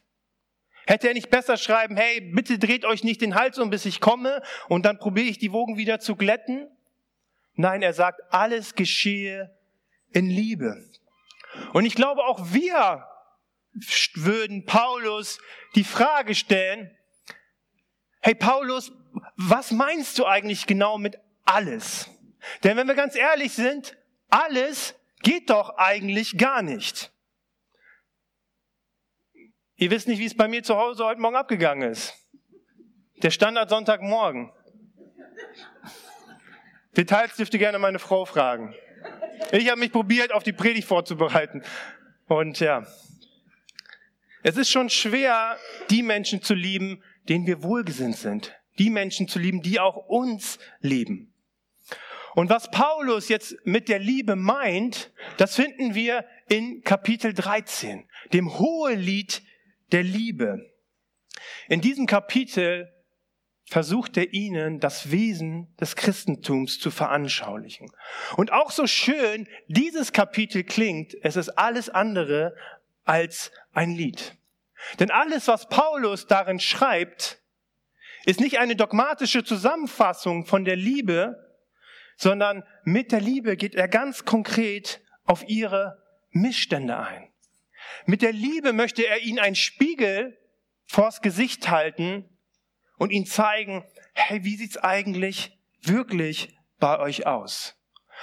Hätte 0.87 1.07
er 1.07 1.13
nicht 1.13 1.29
besser 1.29 1.57
schreiben, 1.57 1.97
hey, 1.97 2.21
bitte 2.21 2.57
dreht 2.57 2.83
euch 2.83 3.03
nicht 3.03 3.21
den 3.21 3.35
Hals 3.35 3.59
um, 3.59 3.69
bis 3.69 3.85
ich 3.85 3.99
komme 3.99 4.41
und 4.69 4.85
dann 4.85 4.97
probiere 4.97 5.27
ich 5.27 5.37
die 5.37 5.51
Wogen 5.51 5.77
wieder 5.77 5.99
zu 5.99 6.15
glätten? 6.15 6.67
Nein, 7.53 7.81
er 7.81 7.93
sagt, 7.93 8.21
alles 8.31 8.73
geschehe 8.73 9.55
in 10.11 10.29
Liebe. 10.29 10.83
Und 11.73 11.85
ich 11.85 11.93
glaube, 11.93 12.23
auch 12.23 12.53
wir 12.53 13.05
würden 14.15 14.65
Paulus 14.65 15.39
die 15.75 15.83
Frage 15.83 16.33
stellen, 16.33 16.95
hey 18.21 18.35
Paulus, 18.35 18.91
was 19.35 19.71
meinst 19.71 20.17
du 20.19 20.25
eigentlich 20.25 20.65
genau 20.65 20.97
mit 20.97 21.17
alles? 21.45 22.09
Denn 22.63 22.77
wenn 22.77 22.87
wir 22.87 22.95
ganz 22.95 23.15
ehrlich 23.15 23.53
sind, 23.53 23.97
alles 24.29 24.95
geht 25.21 25.49
doch 25.49 25.77
eigentlich 25.77 26.37
gar 26.37 26.61
nicht. 26.61 27.11
Ihr 29.75 29.91
wisst 29.91 30.07
nicht, 30.07 30.19
wie 30.19 30.25
es 30.25 30.35
bei 30.35 30.47
mir 30.47 30.63
zu 30.63 30.75
Hause 30.75 31.05
heute 31.05 31.21
Morgen 31.21 31.35
abgegangen 31.35 31.89
ist. 31.89 32.13
Der 33.21 33.31
Standard 33.31 33.69
Sonntagmorgen. 33.69 34.51
Details 36.97 37.35
dürft 37.35 37.53
ihr 37.53 37.59
gerne 37.59 37.79
meine 37.79 37.99
Frau 37.99 38.25
fragen. 38.25 38.75
Ich 39.51 39.69
habe 39.69 39.79
mich 39.79 39.91
probiert, 39.91 40.33
auf 40.33 40.43
die 40.43 40.53
Predigt 40.53 40.87
vorzubereiten. 40.87 41.63
Und 42.27 42.59
ja, 42.59 42.85
es 44.43 44.57
ist 44.57 44.69
schon 44.69 44.89
schwer, 44.89 45.57
die 45.89 46.03
Menschen 46.03 46.41
zu 46.41 46.53
lieben, 46.53 47.03
denen 47.29 47.47
wir 47.47 47.63
wohlgesinnt 47.63 48.17
sind. 48.17 48.55
Die 48.77 48.89
Menschen 48.89 49.27
zu 49.27 49.39
lieben, 49.39 49.61
die 49.61 49.79
auch 49.79 49.95
uns 50.07 50.57
lieben. 50.81 51.33
Und 52.35 52.49
was 52.49 52.69
Paulus 52.71 53.27
jetzt 53.27 53.55
mit 53.65 53.89
der 53.89 53.99
Liebe 53.99 54.35
meint, 54.35 55.11
das 55.37 55.55
finden 55.55 55.95
wir 55.95 56.25
in 56.47 56.83
Kapitel 56.83 57.33
13, 57.33 58.07
dem 58.33 58.59
Hohelied 58.59 59.41
der 59.91 60.03
Liebe. 60.03 60.71
In 61.67 61.81
diesem 61.81 62.05
Kapitel 62.05 62.93
versucht 63.65 64.17
er 64.17 64.33
ihnen 64.33 64.79
das 64.79 65.11
Wesen 65.11 65.75
des 65.79 65.95
Christentums 65.95 66.79
zu 66.79 66.89
veranschaulichen. 66.89 67.91
Und 68.35 68.51
auch 68.51 68.71
so 68.71 68.87
schön 68.87 69.47
dieses 69.67 70.11
Kapitel 70.11 70.63
klingt, 70.63 71.15
es 71.21 71.35
ist 71.35 71.49
alles 71.49 71.89
andere 71.89 72.55
als 73.05 73.51
ein 73.73 73.91
Lied. 73.91 74.38
Denn 74.99 75.11
alles, 75.11 75.47
was 75.47 75.67
Paulus 75.67 76.27
darin 76.27 76.59
schreibt, 76.59 77.39
ist 78.25 78.39
nicht 78.39 78.59
eine 78.59 78.75
dogmatische 78.75 79.43
Zusammenfassung 79.43 80.45
von 80.45 80.65
der 80.65 80.75
Liebe, 80.75 81.35
sondern 82.17 82.63
mit 82.83 83.11
der 83.11 83.21
Liebe 83.21 83.55
geht 83.55 83.75
er 83.75 83.87
ganz 83.87 84.25
konkret 84.25 85.01
auf 85.25 85.47
ihre 85.47 86.03
Missstände 86.31 86.97
ein. 86.97 87.31
Mit 88.05 88.21
der 88.21 88.33
Liebe 88.33 88.73
möchte 88.73 89.05
er 89.05 89.19
ihnen 89.19 89.39
einen 89.39 89.55
Spiegel 89.55 90.37
vors 90.85 91.21
Gesicht 91.21 91.69
halten 91.69 92.25
und 92.97 93.11
ihnen 93.11 93.25
zeigen, 93.25 93.85
hey, 94.13 94.43
wie 94.43 94.57
sieht's 94.57 94.77
eigentlich 94.77 95.57
wirklich 95.81 96.57
bei 96.79 96.99
euch 96.99 97.25
aus? 97.25 97.75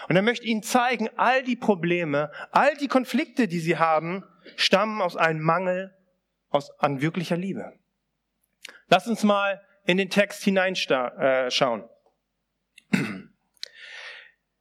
Und 0.09 0.17
er 0.17 0.23
möchte 0.23 0.47
ihnen 0.47 0.63
zeigen, 0.63 1.09
all 1.17 1.43
die 1.43 1.57
Probleme, 1.57 2.31
all 2.53 2.77
die 2.77 2.89
Konflikte, 2.89 3.49
die 3.49 3.61
sie 3.61 3.79
haben, 3.79 4.25
stammen 4.57 5.01
aus 5.01 5.17
einem 5.17 5.41
Mangel 5.41 5.97
aus, 6.57 6.71
an 6.81 7.01
wirklicher 7.01 7.37
Liebe. 7.37 7.73
Lass 8.89 9.07
uns 9.07 9.23
mal 9.23 9.63
in 9.85 9.99
den 9.99 10.11
Text 10.11 10.43
hineinschauen. 10.43 11.11
Äh, 11.19 11.87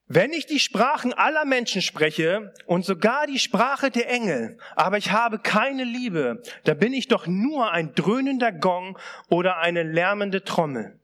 wenn 0.08 0.34
ich 0.34 0.46
die 0.46 0.60
Sprachen 0.60 1.14
aller 1.14 1.46
Menschen 1.46 1.82
spreche 1.82 2.54
und 2.68 2.86
sogar 2.86 3.26
die 3.26 3.40
Sprache 3.40 3.90
der 3.90 4.08
Engel, 4.08 4.58
aber 4.76 4.98
ich 4.98 5.12
habe 5.12 5.40
keine 5.40 5.84
Liebe, 5.84 6.44
da 6.64 6.76
bin 6.76 6.94
ich 6.94 7.08
doch 7.08 7.26
nur 7.26 7.72
ein 7.72 7.96
dröhnender 7.96 8.52
Gong 8.52 9.00
oder 9.30 9.58
eine 9.58 9.82
lärmende 9.82 10.44
Trommel. 10.44 11.00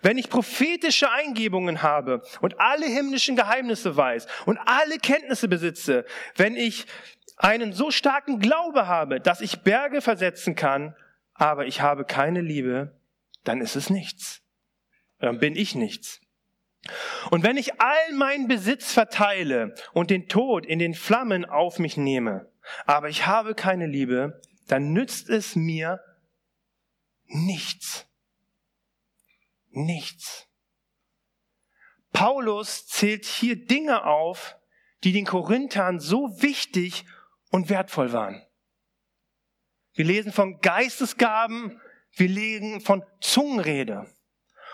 Wenn 0.00 0.16
ich 0.16 0.30
prophetische 0.30 1.10
Eingebungen 1.10 1.82
habe 1.82 2.22
und 2.40 2.58
alle 2.58 2.86
himmlischen 2.86 3.36
Geheimnisse 3.36 3.94
weiß 3.94 4.26
und 4.46 4.58
alle 4.64 4.98
Kenntnisse 4.98 5.48
besitze, 5.48 6.06
wenn 6.36 6.56
ich 6.56 6.86
einen 7.36 7.72
so 7.72 7.90
starken 7.90 8.40
Glaube 8.40 8.86
habe, 8.86 9.20
dass 9.20 9.40
ich 9.40 9.60
Berge 9.62 10.00
versetzen 10.00 10.54
kann, 10.54 10.94
aber 11.34 11.66
ich 11.66 11.80
habe 11.80 12.04
keine 12.04 12.40
Liebe, 12.40 12.98
dann 13.44 13.60
ist 13.60 13.76
es 13.76 13.90
nichts. 13.90 14.42
Dann 15.18 15.38
bin 15.38 15.54
ich 15.54 15.74
nichts. 15.74 16.20
Und 17.30 17.42
wenn 17.42 17.56
ich 17.56 17.80
all 17.80 18.12
meinen 18.14 18.48
Besitz 18.48 18.92
verteile 18.92 19.74
und 19.92 20.10
den 20.10 20.28
Tod 20.28 20.64
in 20.66 20.78
den 20.78 20.94
Flammen 20.94 21.44
auf 21.44 21.78
mich 21.78 21.96
nehme, 21.96 22.50
aber 22.86 23.08
ich 23.08 23.26
habe 23.26 23.54
keine 23.54 23.86
Liebe, 23.86 24.40
dann 24.68 24.92
nützt 24.92 25.28
es 25.28 25.56
mir 25.56 26.00
nichts. 27.26 28.06
Nichts. 29.70 30.48
Paulus 32.12 32.86
zählt 32.86 33.24
hier 33.24 33.56
Dinge 33.66 34.04
auf, 34.04 34.56
die 35.04 35.12
den 35.12 35.26
Korinthern 35.26 36.00
so 36.00 36.40
wichtig 36.40 37.04
und 37.56 37.70
wertvoll 37.70 38.12
waren. 38.12 38.42
Wir 39.94 40.04
lesen 40.04 40.30
von 40.30 40.60
Geistesgaben, 40.60 41.80
wir 42.12 42.28
lesen 42.28 42.82
von 42.82 43.02
Zungenrede. 43.20 44.06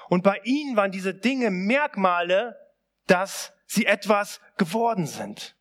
Und 0.09 0.25
bei 0.25 0.41
ihnen 0.43 0.77
waren 0.77 0.91
diese 0.91 1.15
Dinge 1.15 1.53
Merkmale, 1.53 2.59
dass 3.07 3.53
sie 3.67 3.87
etwas 3.87 4.41
geworden 4.59 5.07
sind. 5.07 5.57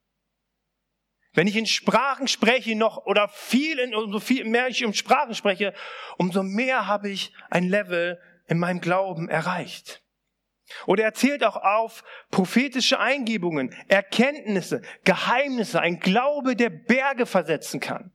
Wenn 1.34 1.46
ich 1.46 1.56
in 1.56 1.68
Sprachen 1.68 2.28
spreche 2.28 2.76
noch 2.76 3.06
oder 3.06 3.30
viel 3.30 3.78
in, 3.78 3.94
umso 3.94 4.20
viel 4.20 4.44
mehr 4.44 4.68
ich 4.68 4.84
um 4.84 4.94
Sprachen 4.94 5.36
spreche, 5.36 5.76
umso 6.18 6.42
mehr 6.42 6.88
habe 6.88 7.10
ich 7.10 7.34
ein 7.52 7.70
Level 7.70 8.20
in 8.48 8.58
meinem 8.58 8.82
Glauben 8.82 9.30
erreicht. 9.30 10.04
Oder 10.86 11.04
er 11.04 11.14
zählt 11.14 11.44
auch 11.44 11.58
auf 11.58 12.04
prophetische 12.30 13.00
Eingebungen, 13.00 13.76
Erkenntnisse, 13.88 14.82
Geheimnisse, 15.04 15.82
ein 15.82 16.00
Glaube, 16.00 16.56
der 16.56 16.70
Berge 16.70 17.26
versetzen 17.26 17.80
kann. 17.80 18.12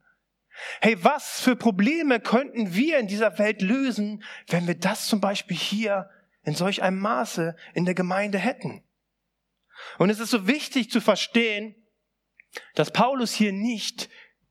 Hey, 0.80 0.96
was 1.04 1.40
für 1.40 1.56
Probleme 1.56 2.20
könnten 2.20 2.74
wir 2.74 2.98
in 2.98 3.08
dieser 3.08 3.38
Welt 3.38 3.60
lösen, 3.60 4.22
wenn 4.48 4.66
wir 4.66 4.74
das 4.74 5.06
zum 5.06 5.20
Beispiel 5.20 5.56
hier 5.56 6.08
in 6.44 6.54
solch 6.54 6.82
einem 6.82 6.98
Maße 6.98 7.56
in 7.74 7.84
der 7.84 7.94
Gemeinde 7.94 8.38
hätten. 8.38 8.82
Und 9.98 10.10
es 10.10 10.20
ist 10.20 10.30
so 10.30 10.46
wichtig 10.46 10.90
zu 10.90 11.00
verstehen, 11.00 11.74
dass 12.74 12.90
Paulus 12.90 13.34
hier 13.34 13.52
nicht 13.52 14.08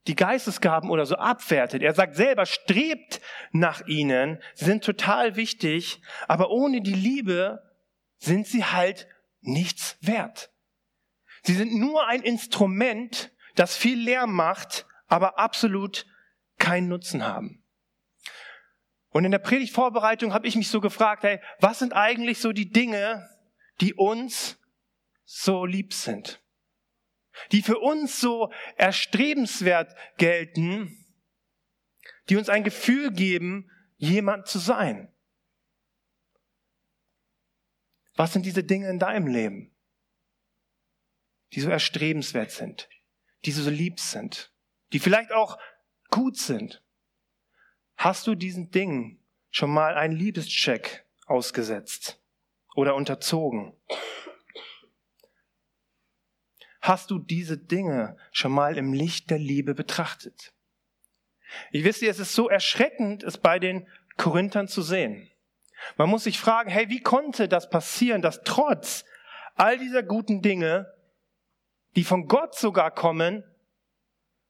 die 0.07 0.15
Geistesgaben 0.15 0.91
oder 0.91 1.05
so 1.05 1.15
abwertet. 1.15 1.81
Er 1.81 1.95
sagt 1.95 2.15
selber, 2.15 2.45
strebt 2.45 3.21
nach 3.51 3.87
ihnen, 3.87 4.39
sind 4.53 4.83
total 4.83 5.35
wichtig, 5.35 6.01
aber 6.27 6.51
ohne 6.51 6.81
die 6.81 6.93
Liebe 6.93 7.64
sind 8.17 8.47
sie 8.47 8.65
halt 8.65 9.07
nichts 9.41 9.97
wert. 10.01 10.51
Sie 11.43 11.53
sind 11.53 11.73
nur 11.73 12.07
ein 12.07 12.23
Instrument, 12.23 13.31
das 13.55 13.77
viel 13.77 13.99
Lärm 13.99 14.33
macht, 14.33 14.85
aber 15.07 15.37
absolut 15.37 16.05
keinen 16.57 16.87
Nutzen 16.87 17.23
haben. 17.23 17.63
Und 19.09 19.23
in 19.23 19.31
der 19.31 19.39
Predigtvorbereitung 19.39 20.33
habe 20.33 20.47
ich 20.47 20.55
mich 20.55 20.67
so 20.67 20.81
gefragt, 20.81 21.23
hey, 21.23 21.39
was 21.59 21.79
sind 21.79 21.93
eigentlich 21.93 22.39
so 22.39 22.51
die 22.51 22.69
Dinge, 22.69 23.29
die 23.79 23.93
uns 23.93 24.59
so 25.23 25.65
lieb 25.65 25.93
sind? 25.93 26.41
Die 27.51 27.61
für 27.61 27.79
uns 27.79 28.19
so 28.19 28.51
erstrebenswert 28.75 29.95
gelten, 30.17 31.05
die 32.27 32.35
uns 32.35 32.49
ein 32.49 32.63
Gefühl 32.63 33.11
geben, 33.11 33.69
jemand 33.97 34.47
zu 34.47 34.59
sein. 34.59 35.14
Was 38.15 38.33
sind 38.33 38.45
diese 38.45 38.63
Dinge 38.63 38.89
in 38.89 38.99
deinem 38.99 39.27
Leben, 39.27 39.75
die 41.53 41.59
so 41.59 41.69
erstrebenswert 41.69 42.51
sind, 42.51 42.89
die 43.43 43.51
so 43.51 43.69
lieb 43.69 43.99
sind, 43.99 44.53
die 44.93 44.99
vielleicht 44.99 45.31
auch 45.31 45.59
gut 46.09 46.37
sind? 46.37 46.81
Hast 47.97 48.27
du 48.27 48.35
diesen 48.35 48.71
Dingen 48.71 49.23
schon 49.51 49.69
mal 49.69 49.95
einen 49.95 50.15
Liebescheck 50.15 51.05
ausgesetzt 51.25 52.21
oder 52.75 52.95
unterzogen? 52.95 53.73
Hast 56.81 57.09
du 57.09 57.19
diese 57.19 57.57
Dinge 57.57 58.15
schon 58.31 58.51
mal 58.51 58.77
im 58.77 58.93
Licht 58.93 59.29
der 59.31 59.39
Liebe 59.39 59.73
betrachtet? 59.73 60.53
Ich 61.71 61.83
wisst 61.83 62.03
es 62.03 62.19
ist 62.19 62.33
so 62.33 62.49
erschreckend, 62.49 63.23
es 63.23 63.37
bei 63.37 63.59
den 63.59 63.87
Korinthern 64.17 64.67
zu 64.67 64.81
sehen. 64.81 65.29
Man 65.97 66.09
muss 66.09 66.23
sich 66.23 66.39
fragen, 66.39 66.69
hey, 66.69 66.89
wie 66.89 67.01
konnte 67.01 67.47
das 67.47 67.69
passieren, 67.69 68.21
dass 68.21 68.41
trotz 68.43 69.05
all 69.55 69.77
dieser 69.77 70.03
guten 70.03 70.41
Dinge, 70.41 70.93
die 71.95 72.03
von 72.03 72.27
Gott 72.27 72.55
sogar 72.55 72.91
kommen, 72.91 73.43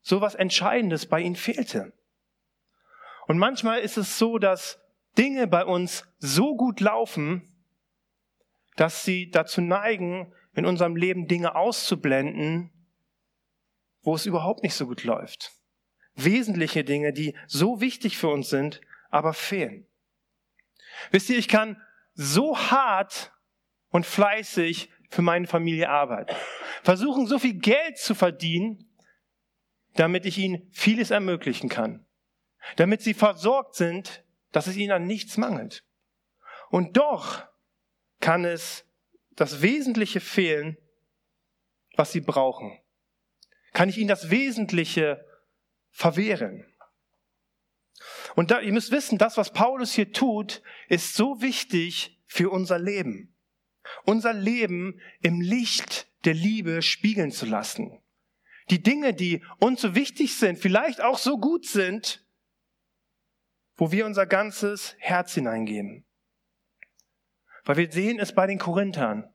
so 0.02 0.22
was 0.22 0.36
Entscheidendes 0.36 1.06
bei 1.08 1.20
ihnen 1.22 1.36
fehlte? 1.36 1.94
Und 3.28 3.38
manchmal 3.38 3.80
ist 3.80 3.98
es 3.98 4.18
so, 4.18 4.38
dass 4.38 4.80
Dinge 5.18 5.48
bei 5.48 5.66
uns 5.66 6.06
so 6.20 6.56
gut 6.56 6.80
laufen, 6.80 7.52
dass 8.76 9.04
sie 9.04 9.30
dazu 9.30 9.62
neigen, 9.62 10.34
in 10.54 10.66
unserem 10.66 10.96
Leben 10.96 11.28
Dinge 11.28 11.56
auszublenden, 11.56 12.72
wo 14.02 14.16
es 14.16 14.26
überhaupt 14.26 14.64
nicht 14.64 14.76
so 14.76 14.88
gut 14.88 15.04
läuft. 15.04 15.52
Wesentliche 16.16 16.84
Dinge, 16.84 17.12
die 17.12 17.36
so 17.48 17.82
wichtig 17.82 18.18
für 18.18 18.30
uns 18.30 18.50
sind, 18.50 18.80
aber 19.10 19.34
fehlen. 19.34 19.86
Wisst 21.12 21.30
ihr, 21.30 21.38
ich 21.38 21.48
kann 21.48 21.82
so 22.14 22.58
hart 22.58 23.34
und 23.90 24.06
fleißig 24.06 24.90
für 25.10 25.22
meine 25.22 25.48
Familie 25.48 25.90
arbeiten. 25.90 26.36
Versuchen, 26.84 27.28
so 27.28 27.40
viel 27.40 27.56
Geld 27.56 27.98
zu 27.98 28.16
verdienen, 28.16 28.90
damit 29.96 30.26
ich 30.26 30.38
ihnen 30.38 30.70
vieles 30.72 31.12
ermöglichen 31.12 31.70
kann. 31.70 32.06
Damit 32.76 33.02
sie 33.02 33.14
versorgt 33.14 33.76
sind, 33.76 34.24
dass 34.52 34.68
es 34.68 34.76
ihnen 34.76 34.92
an 34.92 35.06
nichts 35.06 35.38
mangelt. 35.38 35.84
Und 36.70 36.98
doch 36.98 37.46
kann 38.20 38.46
es 38.46 38.86
das 39.32 39.62
Wesentliche 39.62 40.20
fehlen, 40.20 40.78
was 41.96 42.12
sie 42.12 42.22
brauchen. 42.22 42.78
Kann 43.74 43.90
ich 43.90 43.98
ihnen 43.98 44.08
das 44.08 44.30
Wesentliche 44.30 45.26
verwehren. 45.90 46.66
Und 48.36 48.52
da, 48.52 48.60
ihr 48.60 48.74
müsst 48.74 48.92
wissen, 48.92 49.18
das, 49.18 49.38
was 49.38 49.54
Paulus 49.54 49.94
hier 49.94 50.12
tut, 50.12 50.62
ist 50.90 51.16
so 51.16 51.42
wichtig 51.42 52.22
für 52.26 52.50
unser 52.50 52.78
Leben. 52.78 53.34
Unser 54.04 54.34
Leben 54.34 55.00
im 55.22 55.42
Licht 55.42 56.08
der 56.26 56.34
Liebe 56.34 56.82
spiegeln 56.82 57.32
zu 57.32 57.46
lassen. 57.46 58.02
Die 58.70 58.82
Dinge, 58.82 59.14
die 59.14 59.44
uns 59.60 59.82
so 59.82 59.96
wichtig 59.96 60.38
sind, 60.38 60.58
vielleicht 60.58 61.02
auch 61.02 61.18
so 61.18 61.38
gut 61.38 61.66
sind, 61.66 62.26
wo 63.76 63.92
wir 63.92 64.06
unser 64.06 64.26
ganzes 64.26 64.96
Herz 64.98 65.34
hineingeben. 65.34 66.06
Weil 67.64 67.78
wir 67.78 67.92
sehen 67.92 68.20
es 68.20 68.34
bei 68.34 68.48
den 68.48 68.60
Korinthern. 68.60 69.32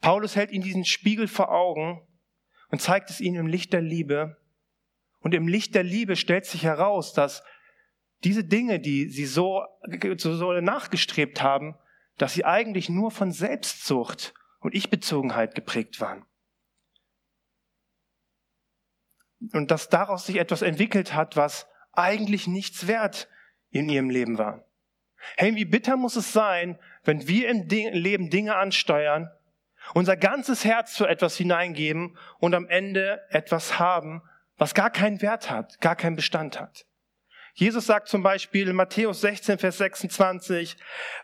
Paulus 0.00 0.36
hält 0.36 0.50
ihnen 0.50 0.64
diesen 0.64 0.84
Spiegel 0.84 1.28
vor 1.28 1.50
Augen 1.50 2.06
und 2.70 2.80
zeigt 2.80 3.10
es 3.10 3.20
ihnen 3.20 3.36
im 3.36 3.46
Licht 3.46 3.72
der 3.72 3.82
Liebe. 3.82 4.36
Und 5.20 5.34
im 5.34 5.48
Licht 5.48 5.74
der 5.74 5.82
Liebe 5.82 6.16
stellt 6.16 6.46
sich 6.46 6.62
heraus, 6.62 7.12
dass 7.12 7.42
diese 8.24 8.44
Dinge, 8.44 8.80
die 8.80 9.08
sie 9.08 9.26
so, 9.26 9.64
so 10.16 10.52
nachgestrebt 10.60 11.42
haben, 11.42 11.76
dass 12.16 12.34
sie 12.34 12.44
eigentlich 12.44 12.88
nur 12.88 13.10
von 13.10 13.32
Selbstsucht 13.32 14.34
und 14.60 14.74
Ich-Bezogenheit 14.74 15.54
geprägt 15.54 16.00
waren. 16.00 16.24
Und 19.52 19.70
dass 19.70 19.88
daraus 19.88 20.26
sich 20.26 20.36
etwas 20.36 20.62
entwickelt 20.62 21.14
hat, 21.14 21.36
was 21.36 21.68
eigentlich 21.92 22.48
nichts 22.48 22.88
wert 22.88 23.28
in 23.70 23.88
ihrem 23.88 24.10
Leben 24.10 24.36
war. 24.36 24.64
Hey, 25.36 25.54
wie 25.54 25.64
bitter 25.64 25.96
muss 25.96 26.16
es 26.16 26.32
sein, 26.32 26.78
wenn 27.04 27.28
wir 27.28 27.48
im 27.48 27.68
Leben 27.68 28.30
Dinge 28.30 28.56
ansteuern, 28.56 29.30
unser 29.94 30.16
ganzes 30.16 30.64
Herz 30.64 30.96
für 30.96 31.08
etwas 31.08 31.36
hineingeben 31.36 32.16
und 32.40 32.54
am 32.54 32.68
Ende 32.68 33.20
etwas 33.30 33.78
haben, 33.78 34.22
was 34.56 34.74
gar 34.74 34.90
keinen 34.90 35.22
Wert 35.22 35.50
hat, 35.50 35.80
gar 35.80 35.96
keinen 35.96 36.16
Bestand 36.16 36.60
hat. 36.60 36.84
Jesus 37.58 37.86
sagt 37.86 38.06
zum 38.06 38.22
Beispiel 38.22 38.68
in 38.68 38.76
Matthäus 38.76 39.20
16, 39.20 39.58
Vers 39.58 39.78
26, 39.78 40.76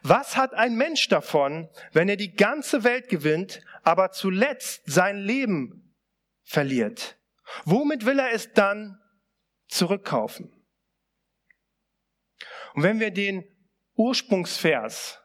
was 0.02 0.36
hat 0.36 0.52
ein 0.52 0.74
Mensch 0.74 1.06
davon, 1.06 1.68
wenn 1.92 2.08
er 2.08 2.16
die 2.16 2.34
ganze 2.34 2.82
Welt 2.82 3.08
gewinnt, 3.08 3.60
aber 3.84 4.10
zuletzt 4.10 4.82
sein 4.86 5.18
Leben 5.18 5.94
verliert? 6.42 7.20
Womit 7.64 8.04
will 8.04 8.18
er 8.18 8.32
es 8.32 8.52
dann 8.52 8.98
zurückkaufen? 9.68 10.50
Und 12.74 12.82
wenn 12.82 12.98
wir 12.98 13.12
den 13.12 13.44
Ursprungsvers, 13.94 15.20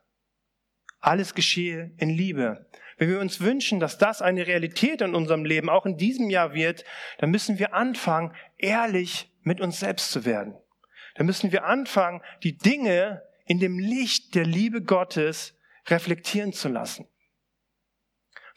alles 1.00 1.34
geschehe 1.34 1.92
in 1.98 2.12
Liebe, 2.12 2.70
wenn 3.00 3.10
wir 3.10 3.20
uns 3.20 3.40
wünschen, 3.40 3.80
dass 3.80 3.98
das 3.98 4.22
eine 4.22 4.46
Realität 4.46 5.02
in 5.02 5.16
unserem 5.16 5.44
Leben 5.44 5.72
auch 5.72 5.88
in 5.88 5.98
diesem 5.98 6.30
Jahr 6.30 6.54
wird, 6.54 6.86
dann 7.18 7.32
müssen 7.32 7.58
wir 7.58 7.74
anfangen, 7.74 8.36
ehrlich 8.58 9.36
mit 9.42 9.60
uns 9.60 9.80
selbst 9.80 10.12
zu 10.12 10.24
werden 10.24 10.54
dann 11.16 11.26
müssen 11.26 11.52
wir 11.52 11.66
anfangen, 11.66 12.22
die 12.44 12.58
Dinge 12.58 13.24
in 13.46 13.60
dem 13.60 13.80
Licht 13.80 14.36
der 14.36 14.46
Liebe 14.46 14.82
Gottes 14.82 15.58
reflektieren 15.88 16.54
zu 16.54 16.70
lassen. 16.70 17.08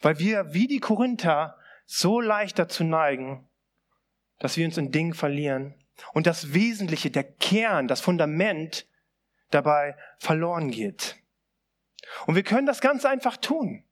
Weil 0.01 0.19
wir 0.19 0.53
wie 0.53 0.67
die 0.67 0.79
Korinther 0.79 1.57
so 1.85 2.19
leicht 2.19 2.59
dazu 2.59 2.83
neigen, 2.83 3.47
dass 4.39 4.57
wir 4.57 4.65
uns 4.65 4.77
in 4.77 4.91
Dingen 4.91 5.13
verlieren 5.13 5.75
und 6.13 6.27
das 6.27 6.53
Wesentliche, 6.53 7.11
der 7.11 7.23
Kern, 7.23 7.87
das 7.87 8.01
Fundament 8.01 8.87
dabei 9.51 9.95
verloren 10.19 10.71
geht. 10.71 11.17
Und 12.25 12.35
wir 12.35 12.43
können 12.43 12.67
das 12.67 12.81
ganz 12.81 13.05
einfach 13.05 13.37
tun, 13.37 13.83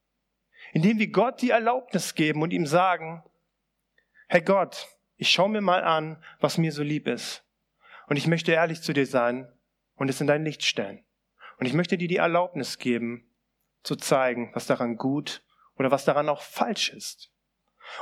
indem 0.74 1.00
wir 1.00 1.12
Gott 1.12 1.42
die 1.42 1.52
Erlaubnis 1.52 2.16
geben 2.16 2.42
und 2.42 2.52
ihm 2.52 2.66
sagen, 2.66 3.24
Herr 4.28 4.42
Gott, 4.42 4.88
ich 5.18 5.30
schaue 5.30 5.50
mir 5.50 5.62
mal 5.62 5.84
an, 5.84 6.24
was 6.40 6.58
mir 6.58 6.72
so 6.72 6.84
lieb 6.84 7.08
ist. 7.08 7.44
Und 8.12 8.18
ich 8.18 8.28
möchte 8.28 8.52
ehrlich 8.52 8.82
zu 8.82 8.92
dir 8.92 9.06
sein 9.06 9.50
und 9.96 10.10
es 10.10 10.20
in 10.20 10.28
dein 10.28 10.44
Licht 10.44 10.66
stellen. 10.66 11.02
Und 11.60 11.66
ich 11.66 11.72
möchte 11.72 11.98
dir 11.98 12.10
die 12.10 12.18
Erlaubnis 12.18 12.78
geben, 12.78 13.24
zu 13.84 13.96
zeigen, 13.96 14.52
was 14.54 14.66
daran 14.66 14.98
gut 14.98 15.42
oder 15.78 15.92
was 15.92 16.04
daran 16.04 16.28
auch 16.28 16.42
falsch 16.42 16.90
ist. 16.90 17.32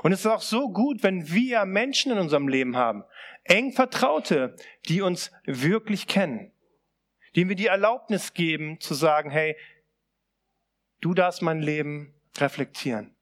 Und 0.01 0.11
es 0.11 0.21
ist 0.21 0.25
auch 0.25 0.41
so 0.41 0.71
gut, 0.71 1.03
wenn 1.03 1.31
wir 1.31 1.63
Menschen 1.65 2.11
in 2.11 2.17
unserem 2.17 2.47
Leben 2.47 2.75
haben, 2.75 3.03
eng 3.43 3.71
Vertraute, 3.71 4.55
die 4.87 5.03
uns 5.03 5.31
wirklich 5.45 6.07
kennen, 6.07 6.53
denen 7.35 7.49
wir 7.49 7.55
die 7.55 7.67
Erlaubnis 7.67 8.33
geben 8.33 8.79
zu 8.79 8.95
sagen, 8.95 9.29
hey, 9.29 9.55
du 11.01 11.13
darfst 11.13 11.43
mein 11.43 11.61
Leben 11.61 12.15
reflektieren. 12.35 13.15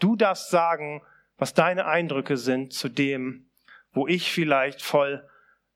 Du 0.00 0.16
darfst 0.16 0.50
sagen, 0.50 1.02
was 1.38 1.54
deine 1.54 1.86
Eindrücke 1.86 2.36
sind 2.36 2.72
zu 2.72 2.88
dem, 2.88 3.48
wo 3.92 4.08
ich 4.08 4.32
vielleicht 4.32 4.82
voll 4.82 5.24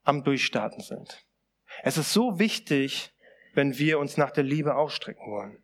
am 0.07 0.25
Durchstarten 0.25 0.83
sind. 0.83 1.25
Es 1.83 1.99
ist 1.99 2.13
so 2.13 2.39
wichtig, 2.39 3.13
wenn 3.55 3.79
wir 3.79 3.99
uns 3.99 4.17
nach 4.17 4.31
der 4.31 4.45
Liebe 4.45 4.77
ausstrecken 4.77 5.31
wollen. 5.31 5.63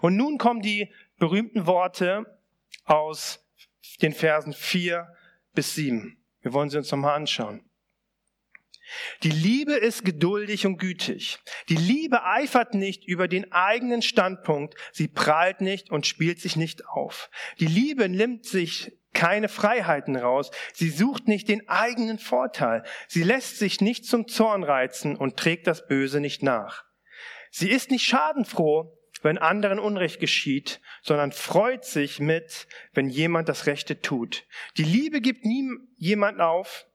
Und 0.00 0.16
nun 0.16 0.38
kommen 0.38 0.62
die 0.62 0.92
berühmten 1.18 1.66
Worte 1.66 2.40
aus 2.84 3.44
den 4.00 4.12
Versen 4.12 4.52
4 4.52 5.08
bis 5.54 5.74
7. 5.74 6.16
Wir 6.42 6.52
wollen 6.52 6.70
sie 6.70 6.78
uns 6.78 6.90
nochmal 6.90 7.16
anschauen. 7.16 7.68
Die 9.24 9.30
Liebe 9.30 9.72
ist 9.72 10.04
geduldig 10.04 10.64
und 10.64 10.78
gütig. 10.78 11.40
Die 11.68 11.76
Liebe 11.76 12.22
eifert 12.24 12.74
nicht 12.74 13.04
über 13.04 13.26
den 13.26 13.50
eigenen 13.50 14.00
Standpunkt. 14.00 14.76
Sie 14.92 15.08
prahlt 15.08 15.60
nicht 15.60 15.90
und 15.90 16.06
spielt 16.06 16.40
sich 16.40 16.54
nicht 16.54 16.86
auf. 16.86 17.28
Die 17.58 17.66
Liebe 17.66 18.08
nimmt 18.08 18.46
sich 18.46 18.92
keine 19.16 19.48
Freiheiten 19.48 20.14
raus. 20.14 20.50
Sie 20.74 20.90
sucht 20.90 21.26
nicht 21.26 21.48
den 21.48 21.66
eigenen 21.68 22.18
Vorteil. 22.18 22.84
Sie 23.08 23.22
lässt 23.22 23.58
sich 23.58 23.80
nicht 23.80 24.04
zum 24.04 24.28
Zorn 24.28 24.62
reizen 24.62 25.16
und 25.16 25.38
trägt 25.38 25.66
das 25.66 25.88
Böse 25.88 26.20
nicht 26.20 26.42
nach. 26.42 26.84
Sie 27.50 27.70
ist 27.70 27.90
nicht 27.90 28.04
schadenfroh, 28.04 28.92
wenn 29.22 29.38
anderen 29.38 29.78
Unrecht 29.78 30.20
geschieht, 30.20 30.82
sondern 31.02 31.32
freut 31.32 31.86
sich 31.86 32.20
mit, 32.20 32.68
wenn 32.92 33.08
jemand 33.08 33.48
das 33.48 33.64
Rechte 33.64 34.02
tut. 34.02 34.44
Die 34.76 34.84
Liebe 34.84 35.22
gibt 35.22 35.46
nie 35.46 35.70
jemand 35.96 36.40
auf. 36.40 36.86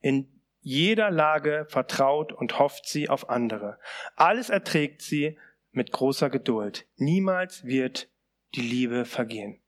In 0.00 0.40
jeder 0.60 1.10
Lage 1.10 1.66
vertraut 1.68 2.32
und 2.32 2.60
hofft 2.60 2.86
sie 2.86 3.08
auf 3.08 3.28
andere. 3.28 3.80
Alles 4.14 4.48
erträgt 4.48 5.02
sie 5.02 5.38
mit 5.72 5.90
großer 5.90 6.30
Geduld. 6.30 6.86
Niemals 6.94 7.64
wird 7.64 8.08
die 8.54 8.60
Liebe 8.60 9.04
vergehen. 9.04 9.61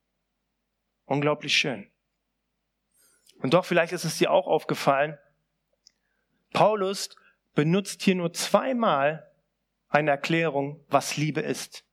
Unglaublich 1.06 1.56
schön. 1.56 1.90
Und 3.38 3.54
doch, 3.54 3.64
vielleicht 3.64 3.92
ist 3.92 4.04
es 4.04 4.18
dir 4.18 4.30
auch 4.30 4.46
aufgefallen, 4.46 5.18
Paulus 6.52 7.10
benutzt 7.54 8.02
hier 8.02 8.14
nur 8.14 8.32
zweimal 8.32 9.30
eine 9.88 10.12
Erklärung, 10.12 10.84
was 10.88 11.16
Liebe 11.16 11.40
ist. 11.40 11.84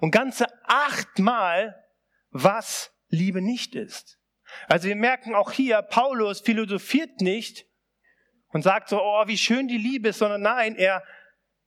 und 0.00 0.10
ganze 0.10 0.46
achtmal, 0.64 1.82
was 2.30 2.92
Liebe 3.08 3.40
nicht 3.40 3.74
ist. 3.74 4.18
Also 4.66 4.88
wir 4.88 4.96
merken 4.96 5.34
auch 5.34 5.52
hier, 5.52 5.82
Paulus 5.82 6.40
philosophiert 6.40 7.20
nicht 7.20 7.66
und 8.48 8.62
sagt 8.62 8.88
so, 8.88 9.00
oh, 9.00 9.26
wie 9.26 9.38
schön 9.38 9.68
die 9.68 9.78
Liebe 9.78 10.08
ist, 10.08 10.18
sondern 10.18 10.42
nein, 10.42 10.74
er 10.76 11.02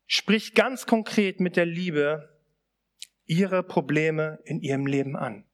spricht 0.07 0.55
ganz 0.55 0.85
konkret 0.85 1.39
mit 1.39 1.55
der 1.55 1.65
Liebe 1.65 2.39
ihre 3.25 3.63
Probleme 3.63 4.39
in 4.43 4.59
ihrem 4.59 4.85
Leben 4.85 5.15
an. 5.15 5.45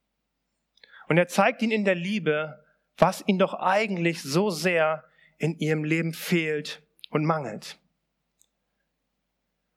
Und 1.07 1.17
er 1.17 1.27
zeigt 1.27 1.61
ihnen 1.61 1.71
in 1.71 1.85
der 1.85 1.95
Liebe, 1.95 2.63
was 2.97 3.23
ihnen 3.27 3.39
doch 3.39 3.53
eigentlich 3.53 4.21
so 4.21 4.49
sehr 4.49 5.03
in 5.37 5.57
ihrem 5.59 5.83
Leben 5.83 6.13
fehlt 6.13 6.81
und 7.09 7.25
mangelt. 7.25 7.79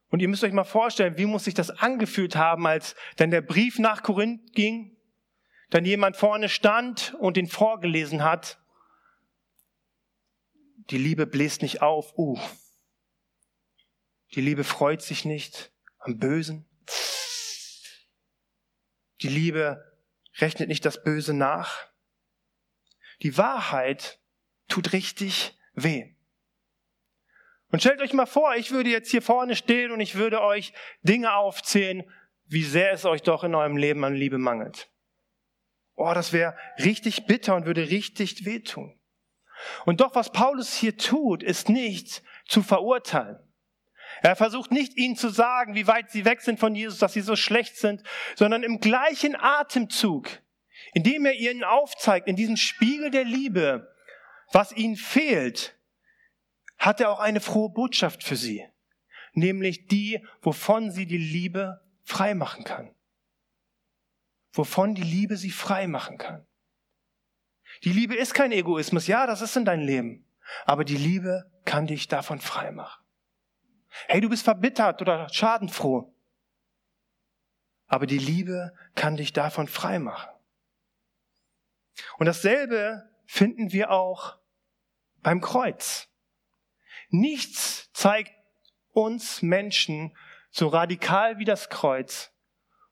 Und 0.08 0.20
ihr 0.20 0.28
müsst 0.28 0.42
euch 0.42 0.52
mal 0.52 0.64
vorstellen, 0.64 1.18
wie 1.18 1.26
muss 1.26 1.44
sich 1.44 1.54
das 1.54 1.70
angefühlt 1.70 2.34
haben, 2.34 2.66
als 2.66 2.96
dann 3.16 3.30
der 3.30 3.42
Brief 3.42 3.78
nach 3.78 4.02
Korinth 4.02 4.52
ging, 4.54 4.96
dann 5.70 5.84
jemand 5.84 6.16
vorne 6.16 6.48
stand 6.48 7.14
und 7.20 7.36
den 7.36 7.46
vorgelesen 7.46 8.24
hat. 8.24 8.58
Die 10.90 10.98
Liebe 10.98 11.26
bläst 11.26 11.62
nicht 11.62 11.80
auf, 11.80 12.12
uh. 12.18 12.38
Die 14.34 14.40
Liebe 14.40 14.64
freut 14.64 15.02
sich 15.02 15.24
nicht 15.24 15.72
am 15.98 16.18
Bösen. 16.18 16.66
Die 19.22 19.28
Liebe 19.28 19.89
rechnet 20.40 20.68
nicht 20.68 20.84
das 20.84 21.02
Böse 21.02 21.34
nach. 21.34 21.88
Die 23.22 23.36
Wahrheit 23.36 24.20
tut 24.68 24.92
richtig 24.92 25.58
weh. 25.74 26.14
Und 27.70 27.80
stellt 27.80 28.00
euch 28.00 28.12
mal 28.12 28.26
vor, 28.26 28.56
ich 28.56 28.70
würde 28.72 28.90
jetzt 28.90 29.10
hier 29.10 29.22
vorne 29.22 29.54
stehen 29.54 29.92
und 29.92 30.00
ich 30.00 30.16
würde 30.16 30.40
euch 30.42 30.72
Dinge 31.02 31.34
aufzählen, 31.34 32.02
wie 32.46 32.64
sehr 32.64 32.92
es 32.92 33.04
euch 33.04 33.22
doch 33.22 33.44
in 33.44 33.54
eurem 33.54 33.76
Leben 33.76 34.04
an 34.04 34.14
Liebe 34.14 34.38
mangelt. 34.38 34.90
Oh, 35.94 36.12
das 36.14 36.32
wäre 36.32 36.56
richtig 36.78 37.26
bitter 37.26 37.54
und 37.54 37.66
würde 37.66 37.90
richtig 37.90 38.44
wehtun. 38.44 38.98
Und 39.84 40.00
doch, 40.00 40.14
was 40.14 40.32
Paulus 40.32 40.74
hier 40.74 40.96
tut, 40.96 41.42
ist 41.42 41.68
nicht 41.68 42.22
zu 42.46 42.62
verurteilen. 42.62 43.38
Er 44.22 44.36
versucht 44.36 44.70
nicht 44.70 44.96
ihnen 44.96 45.16
zu 45.16 45.30
sagen, 45.30 45.74
wie 45.74 45.86
weit 45.86 46.10
sie 46.10 46.24
weg 46.24 46.42
sind 46.42 46.60
von 46.60 46.74
Jesus, 46.74 46.98
dass 46.98 47.14
sie 47.14 47.22
so 47.22 47.36
schlecht 47.36 47.76
sind, 47.76 48.02
sondern 48.34 48.62
im 48.62 48.80
gleichen 48.80 49.34
Atemzug, 49.34 50.28
indem 50.92 51.24
er 51.24 51.34
ihnen 51.34 51.64
aufzeigt, 51.64 52.28
in 52.28 52.36
diesem 52.36 52.56
Spiegel 52.56 53.10
der 53.10 53.24
Liebe, 53.24 53.94
was 54.52 54.72
ihnen 54.72 54.96
fehlt, 54.96 55.76
hat 56.78 57.00
er 57.00 57.10
auch 57.10 57.20
eine 57.20 57.40
frohe 57.40 57.70
Botschaft 57.70 58.22
für 58.22 58.36
sie, 58.36 58.66
nämlich 59.32 59.86
die, 59.86 60.24
wovon 60.42 60.90
sie 60.90 61.06
die 61.06 61.18
Liebe 61.18 61.80
frei 62.04 62.34
machen 62.34 62.64
kann. 62.64 62.94
Wovon 64.52 64.94
die 64.94 65.02
Liebe 65.02 65.36
sie 65.36 65.50
frei 65.50 65.86
machen 65.86 66.18
kann. 66.18 66.46
Die 67.84 67.92
Liebe 67.92 68.16
ist 68.16 68.34
kein 68.34 68.52
Egoismus, 68.52 69.06
ja, 69.06 69.26
das 69.26 69.40
ist 69.40 69.56
in 69.56 69.64
deinem 69.64 69.86
Leben, 69.86 70.26
aber 70.66 70.84
die 70.84 70.96
Liebe 70.96 71.50
kann 71.64 71.86
dich 71.86 72.08
davon 72.08 72.40
frei 72.40 72.72
machen. 72.72 73.02
Hey, 74.06 74.20
du 74.20 74.28
bist 74.28 74.44
verbittert 74.44 75.00
oder 75.02 75.28
schadenfroh, 75.28 76.14
aber 77.86 78.06
die 78.06 78.18
Liebe 78.18 78.72
kann 78.94 79.16
dich 79.16 79.32
davon 79.32 79.66
frei 79.66 79.98
machen. 79.98 80.30
Und 82.18 82.26
dasselbe 82.26 83.08
finden 83.26 83.72
wir 83.72 83.90
auch 83.90 84.38
beim 85.22 85.40
Kreuz. 85.40 86.08
Nichts 87.08 87.90
zeigt 87.92 88.32
uns 88.92 89.42
Menschen 89.42 90.16
so 90.50 90.68
radikal 90.68 91.38
wie 91.38 91.44
das 91.44 91.68
Kreuz 91.68 92.32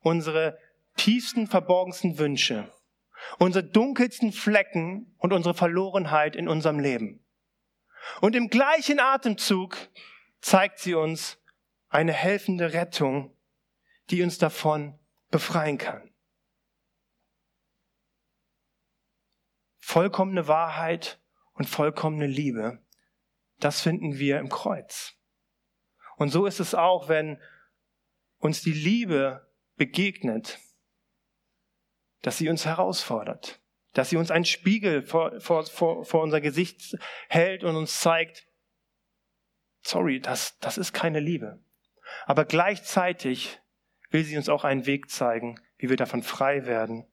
unsere 0.01 0.59
tiefsten, 0.97 1.47
verborgensten 1.47 2.19
Wünsche, 2.19 2.73
unsere 3.39 3.65
dunkelsten 3.65 4.33
Flecken 4.33 5.15
und 5.19 5.33
unsere 5.33 5.55
Verlorenheit 5.55 6.37
in 6.37 6.49
unserem 6.49 6.79
Leben. 6.79 7.25
Und 8.21 8.37
im 8.37 8.49
gleichen 8.49 9.01
Atemzug 9.01 9.77
zeigt 10.41 10.79
sie 10.79 10.95
uns 10.95 11.39
eine 11.89 12.13
helfende 12.13 12.73
Rettung, 12.73 13.37
die 14.11 14.23
uns 14.23 14.39
davon 14.39 14.99
befreien 15.31 15.79
kann. 15.79 16.11
Vollkommene 19.79 20.49
Wahrheit 20.49 21.21
und 21.55 21.69
vollkommene 21.69 22.27
Liebe 22.27 22.83
das 23.59 23.81
finden 23.81 24.19
wir 24.19 24.39
im 24.39 24.49
Kreuz. 24.49 25.15
Und 26.17 26.31
so 26.31 26.47
ist 26.47 26.61
es 26.61 26.75
auch, 26.75 27.09
wenn 27.09 27.41
uns 28.39 28.63
die 28.63 28.73
Liebe 28.73 29.53
begegnet, 29.77 30.59
dass 32.23 32.39
sie 32.39 32.49
uns 32.49 32.67
herausfordert, 32.67 33.61
dass 33.95 34.11
sie 34.11 34.17
uns 34.17 34.31
einen 34.31 34.45
Spiegel 34.45 35.03
vor, 35.03 35.41
vor, 35.41 35.65
vor, 35.67 36.05
vor 36.05 36.23
unser 36.23 36.41
Gesicht 36.41 36.97
hält 37.29 37.65
und 37.65 37.77
uns 37.77 38.01
zeigt, 38.01 38.48
sorry, 39.89 40.21
das, 40.21 40.59
das 40.61 40.79
ist 40.79 40.93
keine 40.93 41.21
Liebe. 41.21 41.59
Aber 42.27 42.45
gleichzeitig 42.45 43.61
will 44.11 44.25
sie 44.25 44.37
uns 44.37 44.49
auch 44.49 44.65
einen 44.65 44.87
Weg 44.87 45.11
zeigen, 45.11 45.61
wie 45.79 45.89
wir 45.89 45.97
davon 45.97 46.23
frei 46.23 46.67
werden 46.67 47.07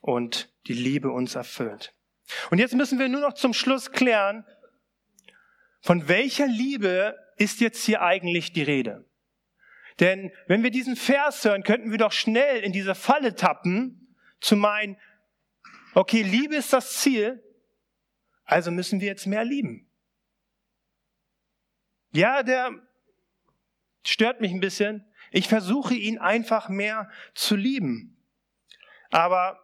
und 0.00 0.52
die 0.66 0.74
Liebe 0.74 1.10
uns 1.10 1.34
erfüllt. 1.34 1.92
Und 2.50 2.58
jetzt 2.58 2.74
müssen 2.74 2.98
wir 2.98 3.08
nur 3.08 3.20
noch 3.20 3.34
zum 3.34 3.54
Schluss 3.54 3.92
klären, 3.92 4.44
von 5.80 6.08
welcher 6.08 6.46
Liebe 6.46 7.16
ist 7.36 7.60
jetzt 7.60 7.84
hier 7.84 8.02
eigentlich 8.02 8.52
die 8.52 8.62
Rede? 8.62 9.04
Denn 10.00 10.32
wenn 10.46 10.62
wir 10.62 10.70
diesen 10.70 10.96
Vers 10.96 11.44
hören, 11.44 11.62
könnten 11.62 11.90
wir 11.90 11.98
doch 11.98 12.12
schnell 12.12 12.60
in 12.60 12.72
diese 12.72 12.94
Falle 12.94 13.34
tappen, 13.34 14.14
zu 14.40 14.56
meinen, 14.56 14.98
okay, 15.94 16.22
Liebe 16.22 16.56
ist 16.56 16.72
das 16.72 16.98
Ziel, 16.98 17.42
also 18.44 18.70
müssen 18.70 19.00
wir 19.00 19.08
jetzt 19.08 19.26
mehr 19.26 19.44
lieben. 19.44 19.85
Ja, 22.16 22.42
der 22.42 22.70
stört 24.02 24.40
mich 24.40 24.50
ein 24.50 24.60
bisschen. 24.60 25.04
Ich 25.32 25.48
versuche 25.48 25.92
ihn 25.92 26.16
einfach 26.16 26.70
mehr 26.70 27.10
zu 27.34 27.56
lieben. 27.56 28.16
Aber 29.10 29.60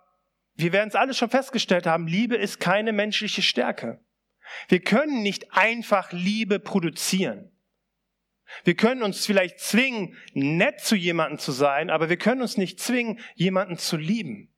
wir 0.54 0.74
werden 0.74 0.90
es 0.90 0.94
alle 0.94 1.14
schon 1.14 1.30
festgestellt 1.30 1.86
haben, 1.86 2.06
Liebe 2.06 2.36
ist 2.36 2.60
keine 2.60 2.92
menschliche 2.92 3.40
Stärke. 3.40 4.04
Wir 4.68 4.80
können 4.80 5.22
nicht 5.22 5.54
einfach 5.54 6.12
Liebe 6.12 6.60
produzieren. 6.60 7.50
Wir 8.64 8.74
können 8.74 9.02
uns 9.02 9.24
vielleicht 9.24 9.58
zwingen, 9.58 10.14
nett 10.34 10.78
zu 10.80 10.94
jemandem 10.94 11.38
zu 11.38 11.52
sein, 11.52 11.88
aber 11.88 12.10
wir 12.10 12.18
können 12.18 12.42
uns 12.42 12.58
nicht 12.58 12.80
zwingen, 12.80 13.18
jemanden 13.34 13.78
zu 13.78 13.96
lieben. 13.96 14.52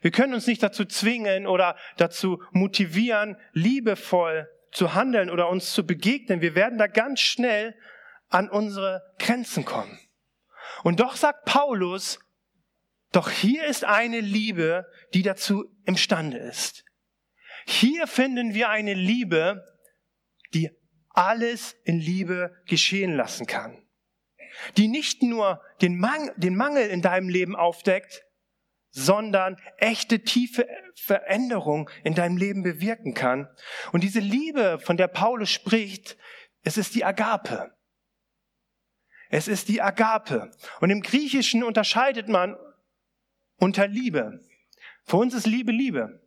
Wir 0.00 0.12
können 0.12 0.34
uns 0.34 0.46
nicht 0.46 0.62
dazu 0.62 0.84
zwingen 0.84 1.48
oder 1.48 1.76
dazu 1.96 2.40
motivieren, 2.52 3.36
liebevoll 3.52 4.48
zu 4.72 4.94
handeln 4.94 5.30
oder 5.30 5.48
uns 5.48 5.72
zu 5.72 5.86
begegnen. 5.86 6.40
Wir 6.40 6.54
werden 6.54 6.78
da 6.78 6.86
ganz 6.86 7.20
schnell 7.20 7.76
an 8.28 8.48
unsere 8.48 9.02
Grenzen 9.18 9.64
kommen. 9.64 9.98
Und 10.82 11.00
doch 11.00 11.16
sagt 11.16 11.44
Paulus, 11.44 12.18
doch 13.12 13.30
hier 13.30 13.66
ist 13.66 13.84
eine 13.84 14.20
Liebe, 14.20 14.86
die 15.12 15.22
dazu 15.22 15.64
imstande 15.84 16.38
ist. 16.38 16.84
Hier 17.66 18.06
finden 18.06 18.54
wir 18.54 18.70
eine 18.70 18.94
Liebe, 18.94 19.64
die 20.54 20.70
alles 21.10 21.76
in 21.84 22.00
Liebe 22.00 22.56
geschehen 22.66 23.14
lassen 23.14 23.46
kann. 23.46 23.86
Die 24.76 24.88
nicht 24.88 25.22
nur 25.22 25.62
den, 25.82 25.98
Mang 25.98 26.30
den 26.36 26.56
Mangel 26.56 26.88
in 26.88 27.02
deinem 27.02 27.28
Leben 27.28 27.54
aufdeckt, 27.54 28.22
sondern 28.92 29.56
echte 29.78 30.20
tiefe 30.20 30.68
Veränderung 30.94 31.90
in 32.04 32.14
deinem 32.14 32.36
Leben 32.36 32.62
bewirken 32.62 33.14
kann. 33.14 33.48
Und 33.90 34.04
diese 34.04 34.20
Liebe, 34.20 34.78
von 34.78 34.96
der 34.96 35.08
Paulus 35.08 35.50
spricht, 35.50 36.16
es 36.62 36.76
ist 36.76 36.94
die 36.94 37.04
Agape. 37.04 37.74
Es 39.30 39.48
ist 39.48 39.68
die 39.68 39.80
Agape. 39.80 40.50
Und 40.80 40.90
im 40.90 41.00
Griechischen 41.00 41.64
unterscheidet 41.64 42.28
man 42.28 42.56
unter 43.56 43.88
Liebe. 43.88 44.40
Für 45.04 45.16
uns 45.16 45.34
ist 45.34 45.46
Liebe 45.46 45.72
Liebe. 45.72 46.20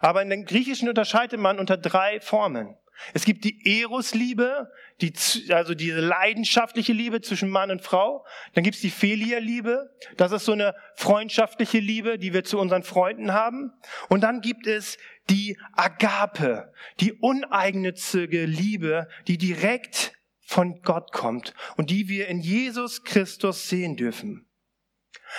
Aber 0.00 0.20
in 0.20 0.30
den 0.30 0.44
Griechischen 0.44 0.88
unterscheidet 0.88 1.38
man 1.38 1.58
unter 1.58 1.76
drei 1.76 2.20
Formen. 2.20 2.76
Es 3.12 3.24
gibt 3.24 3.44
die 3.44 3.80
Eros-Liebe, 3.80 4.70
die, 5.00 5.12
also 5.50 5.74
diese 5.74 6.00
leidenschaftliche 6.00 6.92
Liebe 6.92 7.20
zwischen 7.20 7.48
Mann 7.48 7.70
und 7.70 7.82
Frau. 7.82 8.24
Dann 8.54 8.64
gibt 8.64 8.76
es 8.76 8.82
die 8.82 8.90
Philia-Liebe. 8.90 9.90
Das 10.16 10.32
ist 10.32 10.44
so 10.44 10.52
eine 10.52 10.74
freundschaftliche 10.94 11.78
Liebe, 11.78 12.18
die 12.18 12.32
wir 12.32 12.44
zu 12.44 12.58
unseren 12.58 12.82
Freunden 12.82 13.32
haben. 13.32 13.72
Und 14.08 14.22
dann 14.22 14.40
gibt 14.40 14.66
es 14.66 14.96
die 15.28 15.58
Agape, 15.72 16.72
die 17.00 17.12
uneigennützige 17.12 18.46
Liebe, 18.46 19.08
die 19.26 19.38
direkt 19.38 20.12
von 20.46 20.82
Gott 20.82 21.12
kommt 21.12 21.54
und 21.76 21.90
die 21.90 22.08
wir 22.08 22.28
in 22.28 22.40
Jesus 22.40 23.02
Christus 23.02 23.68
sehen 23.68 23.96
dürfen. 23.96 24.46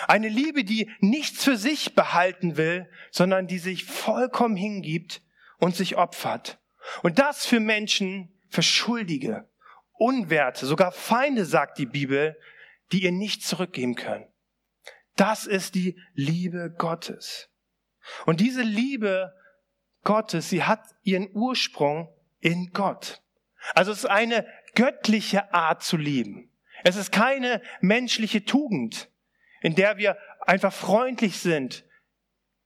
Eine 0.07 0.27
Liebe, 0.27 0.63
die 0.63 0.91
nichts 0.99 1.43
für 1.43 1.57
sich 1.57 1.95
behalten 1.95 2.57
will, 2.57 2.89
sondern 3.11 3.47
die 3.47 3.59
sich 3.59 3.85
vollkommen 3.85 4.57
hingibt 4.57 5.21
und 5.59 5.75
sich 5.75 5.95
opfert. 5.95 6.59
Und 7.03 7.19
das 7.19 7.45
für 7.45 7.59
Menschen, 7.59 8.39
für 8.49 8.63
Schuldige, 8.63 9.49
Unwerte, 9.93 10.65
sogar 10.65 10.91
Feinde, 10.91 11.45
sagt 11.45 11.77
die 11.77 11.85
Bibel, 11.85 12.37
die 12.91 13.03
ihr 13.03 13.11
nicht 13.11 13.43
zurückgeben 13.45 13.95
können. 13.95 14.27
Das 15.15 15.45
ist 15.45 15.75
die 15.75 15.99
Liebe 16.13 16.73
Gottes. 16.77 17.49
Und 18.25 18.41
diese 18.41 18.61
Liebe 18.61 19.33
Gottes, 20.03 20.49
sie 20.49 20.63
hat 20.63 20.83
ihren 21.03 21.29
Ursprung 21.33 22.13
in 22.39 22.71
Gott. 22.71 23.21
Also 23.73 23.91
es 23.91 23.99
ist 23.99 24.05
eine 24.05 24.45
göttliche 24.75 25.53
Art 25.53 25.83
zu 25.83 25.97
lieben. 25.97 26.51
Es 26.83 26.97
ist 26.97 27.11
keine 27.11 27.61
menschliche 27.81 28.45
Tugend, 28.45 29.09
in 29.61 29.73
der 29.75 29.97
wir 29.97 30.17
einfach 30.41 30.73
freundlich 30.73 31.39
sind, 31.39 31.85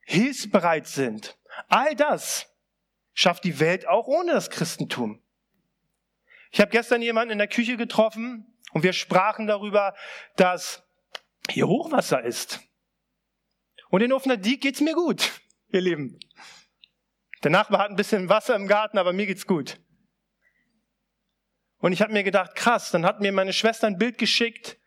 hilfsbereit 0.01 0.87
sind. 0.87 1.37
All 1.69 1.95
das 1.95 2.49
schafft 3.13 3.43
die 3.43 3.59
Welt 3.59 3.87
auch 3.87 4.07
ohne 4.07 4.33
das 4.33 4.49
Christentum. 4.49 5.21
Ich 6.51 6.61
habe 6.61 6.71
gestern 6.71 7.01
jemanden 7.01 7.33
in 7.33 7.37
der 7.37 7.47
Küche 7.47 7.77
getroffen 7.77 8.57
und 8.71 8.83
wir 8.83 8.93
sprachen 8.93 9.47
darüber, 9.47 9.95
dass 10.35 10.83
hier 11.49 11.67
Hochwasser 11.67 12.23
ist. 12.23 12.59
Und 13.89 14.01
in 14.01 14.13
Offener 14.13 14.37
Diek 14.37 14.61
geht's 14.61 14.81
mir 14.81 14.93
gut, 14.93 15.31
ihr 15.69 15.81
Lieben. 15.81 16.19
Der 17.43 17.51
Nachbar 17.51 17.81
hat 17.81 17.89
ein 17.89 17.95
bisschen 17.95 18.29
Wasser 18.29 18.55
im 18.55 18.67
Garten, 18.67 18.97
aber 18.97 19.13
mir 19.13 19.25
geht's 19.25 19.47
gut. 19.47 19.79
Und 21.77 21.93
ich 21.93 22.01
habe 22.01 22.11
mir 22.11 22.23
gedacht, 22.23 22.55
krass, 22.55 22.91
dann 22.91 23.05
hat 23.05 23.21
mir 23.21 23.31
meine 23.31 23.53
Schwester 23.53 23.87
ein 23.87 23.97
Bild 23.97 24.17
geschickt 24.17 24.77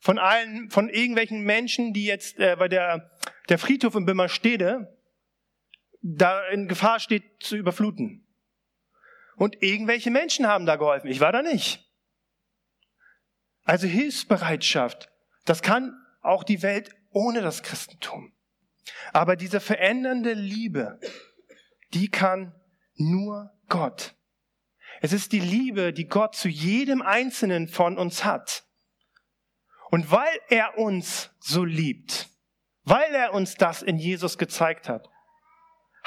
von 0.00 0.18
allen, 0.18 0.70
von 0.70 0.88
irgendwelchen 0.88 1.42
Menschen, 1.42 1.92
die 1.92 2.04
jetzt, 2.04 2.38
äh, 2.38 2.58
weil 2.58 2.68
der, 2.68 3.10
der 3.48 3.58
Friedhof 3.58 3.94
in 3.94 4.06
Bimmerstede 4.06 4.97
da 6.00 6.46
in 6.48 6.68
Gefahr 6.68 7.00
steht 7.00 7.42
zu 7.42 7.56
überfluten. 7.56 8.26
Und 9.36 9.62
irgendwelche 9.62 10.10
Menschen 10.10 10.46
haben 10.46 10.66
da 10.66 10.76
geholfen. 10.76 11.08
Ich 11.08 11.20
war 11.20 11.32
da 11.32 11.42
nicht. 11.42 11.84
Also 13.64 13.86
Hilfsbereitschaft, 13.86 15.10
das 15.44 15.62
kann 15.62 15.94
auch 16.22 16.42
die 16.42 16.62
Welt 16.62 16.90
ohne 17.10 17.40
das 17.40 17.62
Christentum. 17.62 18.32
Aber 19.12 19.36
diese 19.36 19.60
verändernde 19.60 20.32
Liebe, 20.32 20.98
die 21.94 22.08
kann 22.08 22.54
nur 22.94 23.52
Gott. 23.68 24.14
Es 25.00 25.12
ist 25.12 25.32
die 25.32 25.40
Liebe, 25.40 25.92
die 25.92 26.08
Gott 26.08 26.34
zu 26.34 26.48
jedem 26.48 27.02
Einzelnen 27.02 27.68
von 27.68 27.98
uns 27.98 28.24
hat. 28.24 28.64
Und 29.90 30.10
weil 30.10 30.38
er 30.48 30.76
uns 30.78 31.30
so 31.38 31.64
liebt, 31.64 32.28
weil 32.82 33.14
er 33.14 33.32
uns 33.32 33.54
das 33.54 33.82
in 33.82 33.98
Jesus 33.98 34.38
gezeigt 34.38 34.88
hat, 34.88 35.08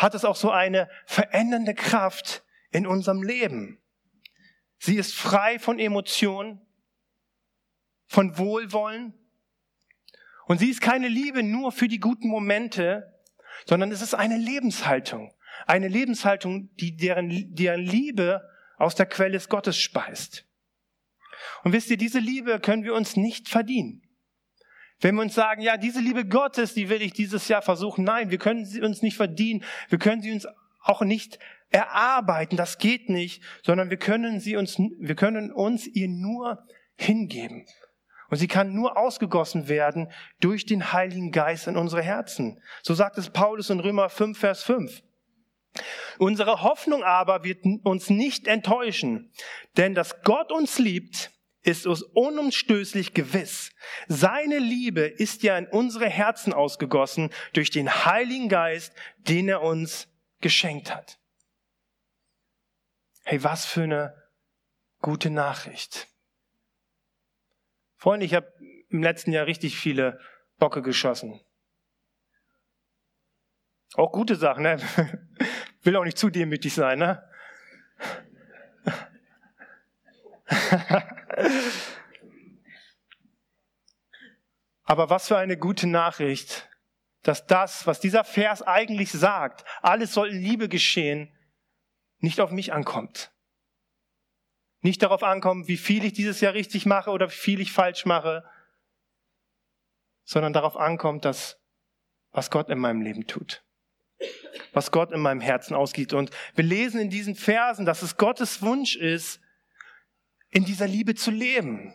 hat 0.01 0.15
es 0.15 0.25
auch 0.25 0.35
so 0.35 0.51
eine 0.51 0.89
verändernde 1.05 1.75
Kraft 1.75 2.43
in 2.71 2.87
unserem 2.87 3.21
Leben. 3.21 3.81
Sie 4.79 4.95
ist 4.95 5.13
frei 5.13 5.59
von 5.59 5.77
Emotionen, 5.77 6.59
von 8.07 8.37
Wohlwollen. 8.37 9.13
Und 10.47 10.57
sie 10.57 10.69
ist 10.69 10.81
keine 10.81 11.07
Liebe 11.07 11.43
nur 11.43 11.71
für 11.71 11.87
die 11.87 11.99
guten 11.99 12.27
Momente, 12.27 13.19
sondern 13.65 13.91
es 13.91 14.01
ist 14.01 14.15
eine 14.15 14.37
Lebenshaltung. 14.37 15.33
Eine 15.67 15.87
Lebenshaltung, 15.87 16.75
die 16.77 16.95
deren, 16.95 17.53
deren 17.53 17.81
Liebe 17.81 18.49
aus 18.77 18.95
der 18.95 19.05
Quelle 19.05 19.33
des 19.33 19.49
Gottes 19.49 19.77
speist. 19.77 20.47
Und 21.63 21.73
wisst 21.73 21.91
ihr, 21.91 21.97
diese 21.97 22.19
Liebe 22.19 22.59
können 22.59 22.83
wir 22.83 22.95
uns 22.95 23.15
nicht 23.15 23.49
verdienen. 23.49 24.01
Wenn 25.01 25.15
wir 25.15 25.23
uns 25.23 25.33
sagen, 25.33 25.61
ja, 25.61 25.77
diese 25.77 25.99
Liebe 25.99 26.25
Gottes, 26.25 26.73
die 26.73 26.87
will 26.89 27.01
ich 27.01 27.13
dieses 27.13 27.47
Jahr 27.47 27.61
versuchen. 27.61 28.03
Nein, 28.03 28.29
wir 28.29 28.37
können 28.37 28.65
sie 28.65 28.81
uns 28.81 29.01
nicht 29.01 29.17
verdienen. 29.17 29.63
Wir 29.89 29.97
können 29.97 30.21
sie 30.21 30.31
uns 30.31 30.47
auch 30.79 31.01
nicht 31.01 31.39
erarbeiten. 31.69 32.55
Das 32.55 32.77
geht 32.77 33.09
nicht, 33.09 33.43
sondern 33.63 33.89
wir 33.89 33.97
können 33.97 34.39
sie 34.39 34.55
uns, 34.55 34.77
wir 34.77 35.15
können 35.15 35.51
uns 35.51 35.87
ihr 35.87 36.07
nur 36.07 36.65
hingeben. 36.95 37.65
Und 38.29 38.37
sie 38.37 38.47
kann 38.47 38.73
nur 38.73 38.97
ausgegossen 38.97 39.67
werden 39.67 40.09
durch 40.39 40.65
den 40.65 40.93
Heiligen 40.93 41.31
Geist 41.31 41.67
in 41.67 41.75
unsere 41.75 42.01
Herzen. 42.01 42.61
So 42.81 42.93
sagt 42.93 43.17
es 43.17 43.29
Paulus 43.29 43.69
in 43.69 43.81
Römer 43.81 44.09
5, 44.09 44.39
Vers 44.39 44.63
5. 44.63 45.01
Unsere 46.17 46.61
Hoffnung 46.61 47.03
aber 47.03 47.43
wird 47.43 47.65
uns 47.83 48.09
nicht 48.09 48.47
enttäuschen, 48.47 49.31
denn 49.77 49.95
dass 49.95 50.21
Gott 50.21 50.51
uns 50.51 50.79
liebt, 50.79 51.31
ist 51.63 51.85
uns 51.85 52.01
unumstößlich 52.01 53.13
gewiss. 53.13 53.71
Seine 54.07 54.57
Liebe 54.57 55.01
ist 55.01 55.43
ja 55.43 55.57
in 55.57 55.67
unsere 55.67 56.09
Herzen 56.09 56.53
ausgegossen 56.53 57.29
durch 57.53 57.69
den 57.69 58.05
Heiligen 58.05 58.49
Geist, 58.49 58.93
den 59.17 59.47
er 59.47 59.61
uns 59.61 60.07
geschenkt 60.39 60.93
hat. 60.93 61.19
Hey, 63.23 63.43
was 63.43 63.65
für 63.65 63.83
eine 63.83 64.15
gute 64.99 65.29
Nachricht. 65.29 66.07
Freunde, 67.97 68.25
ich 68.25 68.33
habe 68.33 68.51
im 68.89 69.03
letzten 69.03 69.31
Jahr 69.31 69.45
richtig 69.45 69.77
viele 69.77 70.19
Bocke 70.57 70.81
geschossen. 70.81 71.39
Auch 73.93 74.11
gute 74.11 74.35
Sachen, 74.35 74.63
ne? 74.63 74.79
Will 75.83 75.95
auch 75.95 76.03
nicht 76.03 76.17
zu 76.17 76.29
demütig 76.29 76.73
sein, 76.73 76.99
ne? 76.99 77.23
Aber 84.83 85.09
was 85.09 85.27
für 85.27 85.37
eine 85.37 85.57
gute 85.57 85.87
Nachricht, 85.87 86.69
dass 87.23 87.45
das, 87.47 87.87
was 87.87 87.99
dieser 87.99 88.23
Vers 88.23 88.61
eigentlich 88.61 89.11
sagt, 89.11 89.63
alles 89.81 90.13
soll 90.13 90.29
in 90.29 90.41
Liebe 90.41 90.69
geschehen, 90.69 91.35
nicht 92.19 92.39
auf 92.41 92.51
mich 92.51 92.73
ankommt. 92.73 93.31
Nicht 94.81 95.01
darauf 95.03 95.23
ankommt, 95.23 95.67
wie 95.67 95.77
viel 95.77 96.03
ich 96.03 96.13
dieses 96.13 96.41
Jahr 96.41 96.53
richtig 96.53 96.85
mache 96.85 97.11
oder 97.11 97.29
wie 97.29 97.35
viel 97.35 97.61
ich 97.61 97.71
falsch 97.71 98.05
mache, 98.05 98.43
sondern 100.23 100.53
darauf 100.53 100.75
ankommt, 100.75 101.25
dass 101.25 101.59
was 102.31 102.49
Gott 102.49 102.69
in 102.69 102.79
meinem 102.79 103.01
Leben 103.01 103.27
tut. 103.27 103.63
Was 104.73 104.91
Gott 104.91 105.11
in 105.11 105.19
meinem 105.19 105.41
Herzen 105.41 105.75
ausgeht. 105.75 106.13
Und 106.13 106.31
wir 106.55 106.63
lesen 106.63 106.99
in 106.99 107.09
diesen 107.09 107.35
Versen, 107.35 107.85
dass 107.85 108.01
es 108.01 108.17
Gottes 108.17 108.61
Wunsch 108.61 108.95
ist, 108.95 109.39
in 110.51 110.65
dieser 110.65 110.87
Liebe 110.87 111.15
zu 111.15 111.31
leben. 111.31 111.93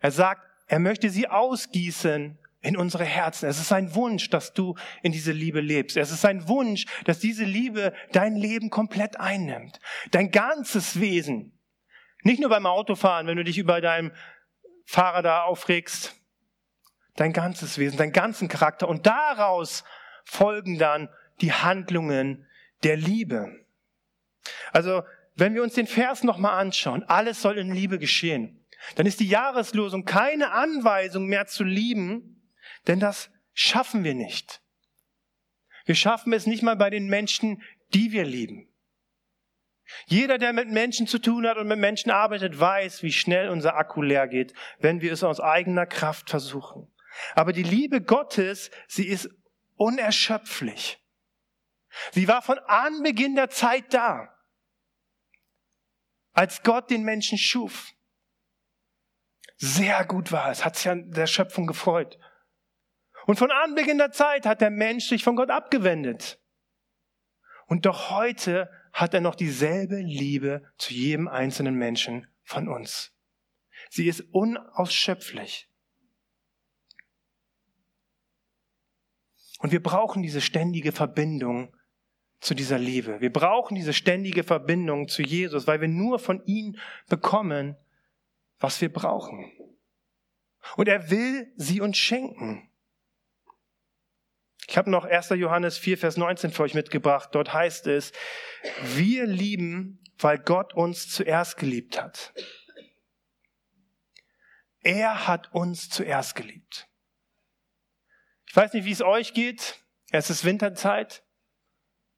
Er 0.00 0.10
sagt, 0.10 0.42
er 0.66 0.78
möchte 0.78 1.10
sie 1.10 1.28
ausgießen 1.28 2.38
in 2.62 2.76
unsere 2.76 3.04
Herzen. 3.04 3.48
Es 3.48 3.58
ist 3.58 3.68
sein 3.68 3.94
Wunsch, 3.94 4.28
dass 4.30 4.52
du 4.52 4.76
in 5.02 5.12
diese 5.12 5.32
Liebe 5.32 5.60
lebst. 5.60 5.96
Es 5.96 6.10
ist 6.10 6.20
sein 6.20 6.46
Wunsch, 6.48 6.84
dass 7.04 7.18
diese 7.18 7.44
Liebe 7.44 7.94
dein 8.12 8.36
Leben 8.36 8.70
komplett 8.70 9.18
einnimmt. 9.18 9.80
Dein 10.10 10.30
ganzes 10.30 11.00
Wesen. 11.00 11.58
Nicht 12.22 12.40
nur 12.40 12.50
beim 12.50 12.66
Autofahren, 12.66 13.26
wenn 13.26 13.36
du 13.36 13.44
dich 13.44 13.58
über 13.58 13.80
deinem 13.80 14.12
Fahrer 14.84 15.22
da 15.22 15.42
aufregst. 15.44 16.16
Dein 17.16 17.32
ganzes 17.32 17.78
Wesen, 17.78 17.96
deinen 17.96 18.12
ganzen 18.12 18.48
Charakter. 18.48 18.88
Und 18.88 19.06
daraus 19.06 19.84
folgen 20.24 20.78
dann 20.78 21.08
die 21.40 21.52
Handlungen 21.52 22.46
der 22.82 22.96
Liebe. 22.96 23.66
Also 24.72 25.02
wenn 25.34 25.54
wir 25.54 25.62
uns 25.62 25.74
den 25.74 25.86
Vers 25.86 26.22
nochmal 26.22 26.58
anschauen, 26.58 27.02
alles 27.04 27.40
soll 27.40 27.58
in 27.58 27.72
Liebe 27.72 27.98
geschehen, 27.98 28.66
dann 28.96 29.06
ist 29.06 29.20
die 29.20 29.28
Jahreslosung 29.28 30.04
keine 30.04 30.52
Anweisung 30.52 31.26
mehr 31.26 31.46
zu 31.46 31.64
lieben, 31.64 32.50
denn 32.86 33.00
das 33.00 33.30
schaffen 33.52 34.04
wir 34.04 34.14
nicht. 34.14 34.62
Wir 35.84 35.94
schaffen 35.94 36.32
es 36.32 36.46
nicht 36.46 36.62
mal 36.62 36.76
bei 36.76 36.90
den 36.90 37.08
Menschen, 37.08 37.62
die 37.94 38.12
wir 38.12 38.24
lieben. 38.24 38.68
Jeder, 40.06 40.38
der 40.38 40.52
mit 40.52 40.70
Menschen 40.70 41.06
zu 41.06 41.18
tun 41.18 41.46
hat 41.46 41.56
und 41.56 41.66
mit 41.66 41.78
Menschen 41.78 42.10
arbeitet, 42.10 42.58
weiß, 42.58 43.02
wie 43.02 43.12
schnell 43.12 43.48
unser 43.48 43.76
Akku 43.76 44.02
leer 44.02 44.28
geht, 44.28 44.54
wenn 44.78 45.00
wir 45.00 45.12
es 45.12 45.24
aus 45.24 45.40
eigener 45.40 45.86
Kraft 45.86 46.30
versuchen. 46.30 46.92
Aber 47.34 47.52
die 47.52 47.64
Liebe 47.64 48.00
Gottes, 48.00 48.70
sie 48.86 49.08
ist 49.08 49.28
unerschöpflich. 49.74 51.00
Sie 52.12 52.28
war 52.28 52.40
von 52.40 52.58
Anbeginn 52.60 53.34
der 53.34 53.50
Zeit 53.50 53.92
da 53.92 54.32
als 56.32 56.62
Gott 56.62 56.90
den 56.90 57.02
Menschen 57.02 57.38
schuf. 57.38 57.92
Sehr 59.56 60.04
gut 60.04 60.32
war 60.32 60.50
es, 60.50 60.64
hat 60.64 60.76
sich 60.76 60.88
an 60.88 61.10
der 61.10 61.26
Schöpfung 61.26 61.66
gefreut. 61.66 62.18
Und 63.26 63.38
von 63.38 63.50
Anbeginn 63.50 63.98
der 63.98 64.12
Zeit 64.12 64.46
hat 64.46 64.60
der 64.60 64.70
Mensch 64.70 65.08
sich 65.08 65.22
von 65.22 65.36
Gott 65.36 65.50
abgewendet. 65.50 66.40
Und 67.66 67.86
doch 67.86 68.10
heute 68.10 68.70
hat 68.92 69.14
er 69.14 69.20
noch 69.20 69.34
dieselbe 69.34 69.96
Liebe 69.96 70.62
zu 70.78 70.94
jedem 70.94 71.28
einzelnen 71.28 71.74
Menschen 71.74 72.26
von 72.42 72.68
uns. 72.68 73.12
Sie 73.88 74.08
ist 74.08 74.22
unausschöpflich. 74.32 75.68
Und 79.58 79.72
wir 79.72 79.82
brauchen 79.82 80.22
diese 80.22 80.40
ständige 80.40 80.90
Verbindung 80.90 81.76
zu 82.40 82.54
dieser 82.54 82.78
Liebe. 82.78 83.20
Wir 83.20 83.32
brauchen 83.32 83.74
diese 83.74 83.92
ständige 83.92 84.44
Verbindung 84.44 85.08
zu 85.08 85.22
Jesus, 85.22 85.66
weil 85.66 85.80
wir 85.80 85.88
nur 85.88 86.18
von 86.18 86.42
ihm 86.46 86.76
bekommen, 87.08 87.76
was 88.58 88.80
wir 88.80 88.92
brauchen. 88.92 89.52
Und 90.76 90.88
er 90.88 91.10
will 91.10 91.52
sie 91.56 91.80
uns 91.80 91.98
schenken. 91.98 92.70
Ich 94.68 94.78
habe 94.78 94.90
noch 94.90 95.04
1. 95.04 95.30
Johannes 95.30 95.78
4, 95.78 95.98
Vers 95.98 96.16
19 96.16 96.52
für 96.52 96.62
euch 96.62 96.74
mitgebracht. 96.74 97.30
Dort 97.32 97.52
heißt 97.52 97.86
es, 97.88 98.12
wir 98.94 99.26
lieben, 99.26 100.02
weil 100.18 100.38
Gott 100.38 100.74
uns 100.74 101.08
zuerst 101.10 101.56
geliebt 101.56 102.00
hat. 102.00 102.32
Er 104.82 105.26
hat 105.26 105.52
uns 105.52 105.90
zuerst 105.90 106.36
geliebt. 106.36 106.88
Ich 108.46 108.56
weiß 108.56 108.72
nicht, 108.72 108.84
wie 108.84 108.92
es 108.92 109.02
euch 109.02 109.34
geht. 109.34 109.78
Es 110.10 110.30
ist 110.30 110.44
Winterzeit. 110.44 111.22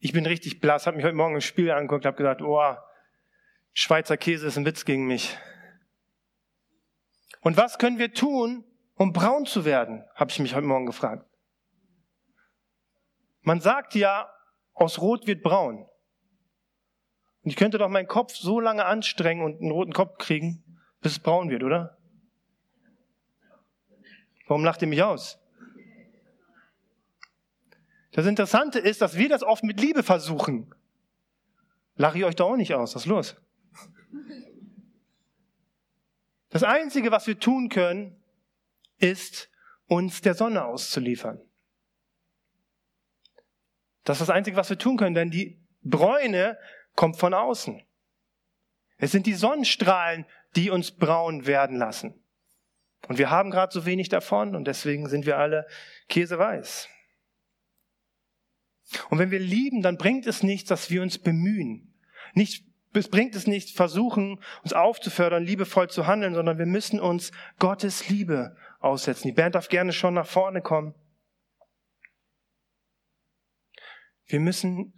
Ich 0.04 0.12
bin 0.12 0.26
richtig 0.26 0.58
blass, 0.58 0.88
habe 0.88 0.96
mich 0.96 1.06
heute 1.06 1.14
Morgen 1.14 1.36
im 1.36 1.40
Spiel 1.40 1.70
angeguckt, 1.70 2.04
habe 2.04 2.16
gesagt, 2.16 2.42
oh, 2.42 2.76
Schweizer 3.72 4.16
Käse 4.16 4.48
ist 4.48 4.58
ein 4.58 4.66
Witz 4.66 4.84
gegen 4.84 5.06
mich. 5.06 5.38
Und 7.40 7.56
was 7.56 7.78
können 7.78 8.00
wir 8.00 8.12
tun, 8.12 8.64
um 8.96 9.12
braun 9.12 9.46
zu 9.46 9.64
werden, 9.64 10.04
habe 10.16 10.32
ich 10.32 10.40
mich 10.40 10.56
heute 10.56 10.66
Morgen 10.66 10.86
gefragt. 10.86 11.24
Man 13.42 13.60
sagt 13.60 13.94
ja, 13.94 14.28
aus 14.74 15.00
Rot 15.00 15.28
wird 15.28 15.40
braun. 15.40 15.86
Und 17.44 17.50
ich 17.50 17.54
könnte 17.54 17.78
doch 17.78 17.88
meinen 17.88 18.08
Kopf 18.08 18.34
so 18.34 18.58
lange 18.58 18.84
anstrengen 18.84 19.44
und 19.44 19.60
einen 19.60 19.70
roten 19.70 19.92
Kopf 19.92 20.18
kriegen, 20.18 20.64
bis 21.00 21.12
es 21.12 21.18
braun 21.20 21.48
wird, 21.48 21.62
oder? 21.62 21.96
Warum 24.48 24.64
lacht 24.64 24.82
ihr 24.82 24.88
mich 24.88 25.04
aus? 25.04 25.41
Das 28.12 28.26
Interessante 28.26 28.78
ist, 28.78 29.00
dass 29.00 29.16
wir 29.16 29.28
das 29.28 29.42
oft 29.42 29.64
mit 29.64 29.80
Liebe 29.80 30.02
versuchen. 30.02 30.74
Lache 31.96 32.18
ich 32.18 32.24
euch 32.24 32.36
doch 32.36 32.50
auch 32.50 32.56
nicht 32.56 32.74
aus. 32.74 32.94
Was 32.94 33.02
ist 33.02 33.08
los? 33.08 33.36
Das 36.50 36.62
Einzige, 36.62 37.10
was 37.10 37.26
wir 37.26 37.38
tun 37.38 37.70
können, 37.70 38.22
ist, 38.98 39.50
uns 39.86 40.20
der 40.20 40.34
Sonne 40.34 40.64
auszuliefern. 40.64 41.40
Das 44.04 44.20
ist 44.20 44.28
das 44.28 44.34
Einzige, 44.34 44.56
was 44.56 44.68
wir 44.68 44.78
tun 44.78 44.96
können, 44.96 45.14
denn 45.14 45.30
die 45.30 45.60
Bräune 45.82 46.58
kommt 46.94 47.16
von 47.16 47.34
außen. 47.34 47.82
Es 48.98 49.12
sind 49.12 49.26
die 49.26 49.34
Sonnenstrahlen, 49.34 50.26
die 50.54 50.70
uns 50.70 50.90
braun 50.90 51.46
werden 51.46 51.78
lassen. 51.78 52.22
Und 53.08 53.18
wir 53.18 53.30
haben 53.30 53.50
gerade 53.50 53.72
so 53.72 53.86
wenig 53.86 54.08
davon 54.08 54.54
und 54.54 54.66
deswegen 54.66 55.08
sind 55.08 55.26
wir 55.26 55.38
alle 55.38 55.66
käseweiß. 56.08 56.88
Und 59.10 59.18
wenn 59.18 59.30
wir 59.30 59.38
lieben, 59.38 59.82
dann 59.82 59.96
bringt 59.96 60.26
es 60.26 60.42
nichts, 60.42 60.68
dass 60.68 60.90
wir 60.90 61.02
uns 61.02 61.18
bemühen. 61.18 61.94
Nicht, 62.34 62.64
es 62.94 63.08
bringt 63.08 63.34
es 63.34 63.46
nicht, 63.46 63.76
versuchen, 63.76 64.38
uns 64.62 64.72
aufzufördern, 64.72 65.44
liebevoll 65.44 65.88
zu 65.88 66.06
handeln, 66.06 66.34
sondern 66.34 66.58
wir 66.58 66.66
müssen 66.66 67.00
uns 67.00 67.32
Gottes 67.58 68.08
Liebe 68.08 68.56
aussetzen. 68.80 69.28
Die 69.28 69.32
Band 69.32 69.54
darf 69.54 69.68
gerne 69.68 69.92
schon 69.92 70.14
nach 70.14 70.26
vorne 70.26 70.60
kommen. 70.60 70.94
Wir 74.26 74.40
müssen 74.40 74.94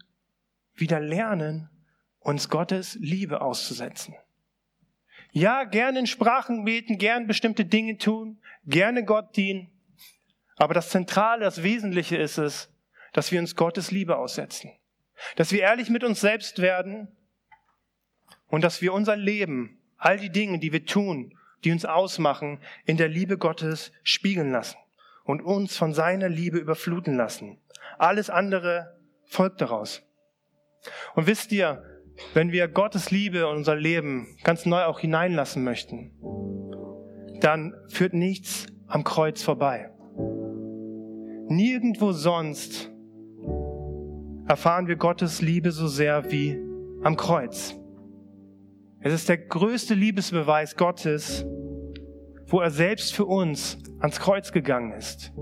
wieder 0.74 1.00
lernen, 1.00 1.70
uns 2.18 2.48
Gottes 2.48 2.96
Liebe 3.00 3.40
auszusetzen. 3.40 4.14
Ja, 5.32 5.64
gerne 5.64 5.98
in 5.98 6.06
Sprachen 6.06 6.64
beten, 6.64 6.98
gern 6.98 7.26
bestimmte 7.26 7.64
Dinge 7.64 7.98
tun, 7.98 8.40
gerne 8.64 9.04
Gott 9.04 9.36
dienen. 9.36 9.70
Aber 10.56 10.74
das 10.74 10.90
Zentrale, 10.90 11.44
das 11.44 11.62
Wesentliche 11.62 12.16
ist 12.16 12.38
es, 12.38 12.70
dass 13.14 13.32
wir 13.32 13.40
uns 13.40 13.56
Gottes 13.56 13.90
Liebe 13.90 14.18
aussetzen. 14.18 14.72
Dass 15.36 15.52
wir 15.52 15.60
ehrlich 15.60 15.88
mit 15.88 16.04
uns 16.04 16.20
selbst 16.20 16.60
werden 16.60 17.08
und 18.48 18.62
dass 18.62 18.82
wir 18.82 18.92
unser 18.92 19.16
Leben, 19.16 19.80
all 19.96 20.18
die 20.18 20.30
Dinge, 20.30 20.58
die 20.58 20.72
wir 20.72 20.84
tun, 20.84 21.34
die 21.64 21.72
uns 21.72 21.86
ausmachen, 21.86 22.60
in 22.84 22.98
der 22.98 23.08
Liebe 23.08 23.38
Gottes 23.38 23.92
spiegeln 24.02 24.50
lassen 24.50 24.76
und 25.24 25.40
uns 25.40 25.78
von 25.78 25.94
seiner 25.94 26.28
Liebe 26.28 26.58
überfluten 26.58 27.16
lassen. 27.16 27.58
Alles 27.96 28.28
andere 28.28 29.00
folgt 29.24 29.62
daraus. 29.62 30.02
Und 31.14 31.26
wisst 31.26 31.52
ihr, 31.52 31.82
wenn 32.34 32.52
wir 32.52 32.68
Gottes 32.68 33.10
Liebe 33.10 33.38
in 33.38 33.44
unser 33.44 33.76
Leben 33.76 34.36
ganz 34.44 34.66
neu 34.66 34.84
auch 34.84 35.00
hineinlassen 35.00 35.64
möchten, 35.64 36.12
dann 37.40 37.74
führt 37.88 38.12
nichts 38.12 38.66
am 38.86 39.04
Kreuz 39.04 39.42
vorbei. 39.42 39.90
Nirgendwo 41.48 42.12
sonst 42.12 42.93
erfahren 44.46 44.86
wir 44.86 44.96
Gottes 44.96 45.40
Liebe 45.40 45.70
so 45.70 45.86
sehr 45.86 46.30
wie 46.30 46.58
am 47.02 47.16
Kreuz. 47.16 47.74
Es 49.00 49.12
ist 49.12 49.28
der 49.28 49.38
größte 49.38 49.94
Liebesbeweis 49.94 50.76
Gottes, 50.76 51.44
wo 52.46 52.60
er 52.60 52.70
selbst 52.70 53.14
für 53.14 53.24
uns 53.24 53.78
ans 54.00 54.20
Kreuz 54.20 54.52
gegangen 54.52 54.92
ist, 54.92 55.32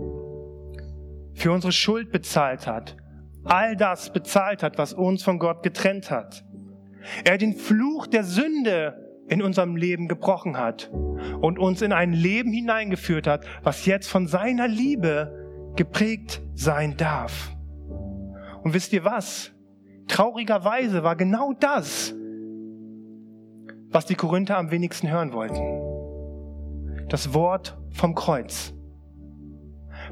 für 1.35 1.53
unsere 1.53 1.73
Schuld 1.73 2.11
bezahlt 2.11 2.67
hat, 2.67 2.97
all 3.45 3.77
das 3.77 4.13
bezahlt 4.13 4.63
hat, 4.63 4.79
was 4.79 4.93
uns 4.93 5.23
von 5.23 5.39
Gott 5.39 5.63
getrennt 5.63 6.11
hat. 6.11 6.45
Er 7.25 7.39
den 7.39 7.55
Fluch 7.55 8.07
der 8.07 8.25
Sünde 8.25 8.99
in 9.29 9.43
unserem 9.43 9.77
Leben 9.77 10.09
gebrochen 10.09 10.57
hat 10.59 10.91
und 11.41 11.59
uns 11.59 11.83
in 11.83 11.93
ein 11.93 12.13
Leben 12.13 12.53
hineingeführt 12.53 13.27
hat, 13.27 13.45
was 13.63 13.87
jetzt 13.87 14.09
von 14.09 14.27
seiner 14.27 14.69
Liebe 14.69 15.73
geprägt 15.77 16.43
sein 16.55 16.97
darf. 16.97 17.53
Und 18.63 18.75
wisst 18.75 18.93
ihr 18.93 19.05
was? 19.05 19.53
Traurigerweise 20.09 21.03
war 21.03 21.17
genau 21.17 21.53
das, 21.53 22.15
was 23.91 24.07
die 24.07 24.15
Korinther 24.15 24.59
am 24.59 24.71
wenigsten 24.71 25.11
hören 25.11 25.33
wollten. 25.33 27.09
Das 27.09 27.35
Wort 27.35 27.77
vom 27.91 28.15
Kreuz. 28.15 28.73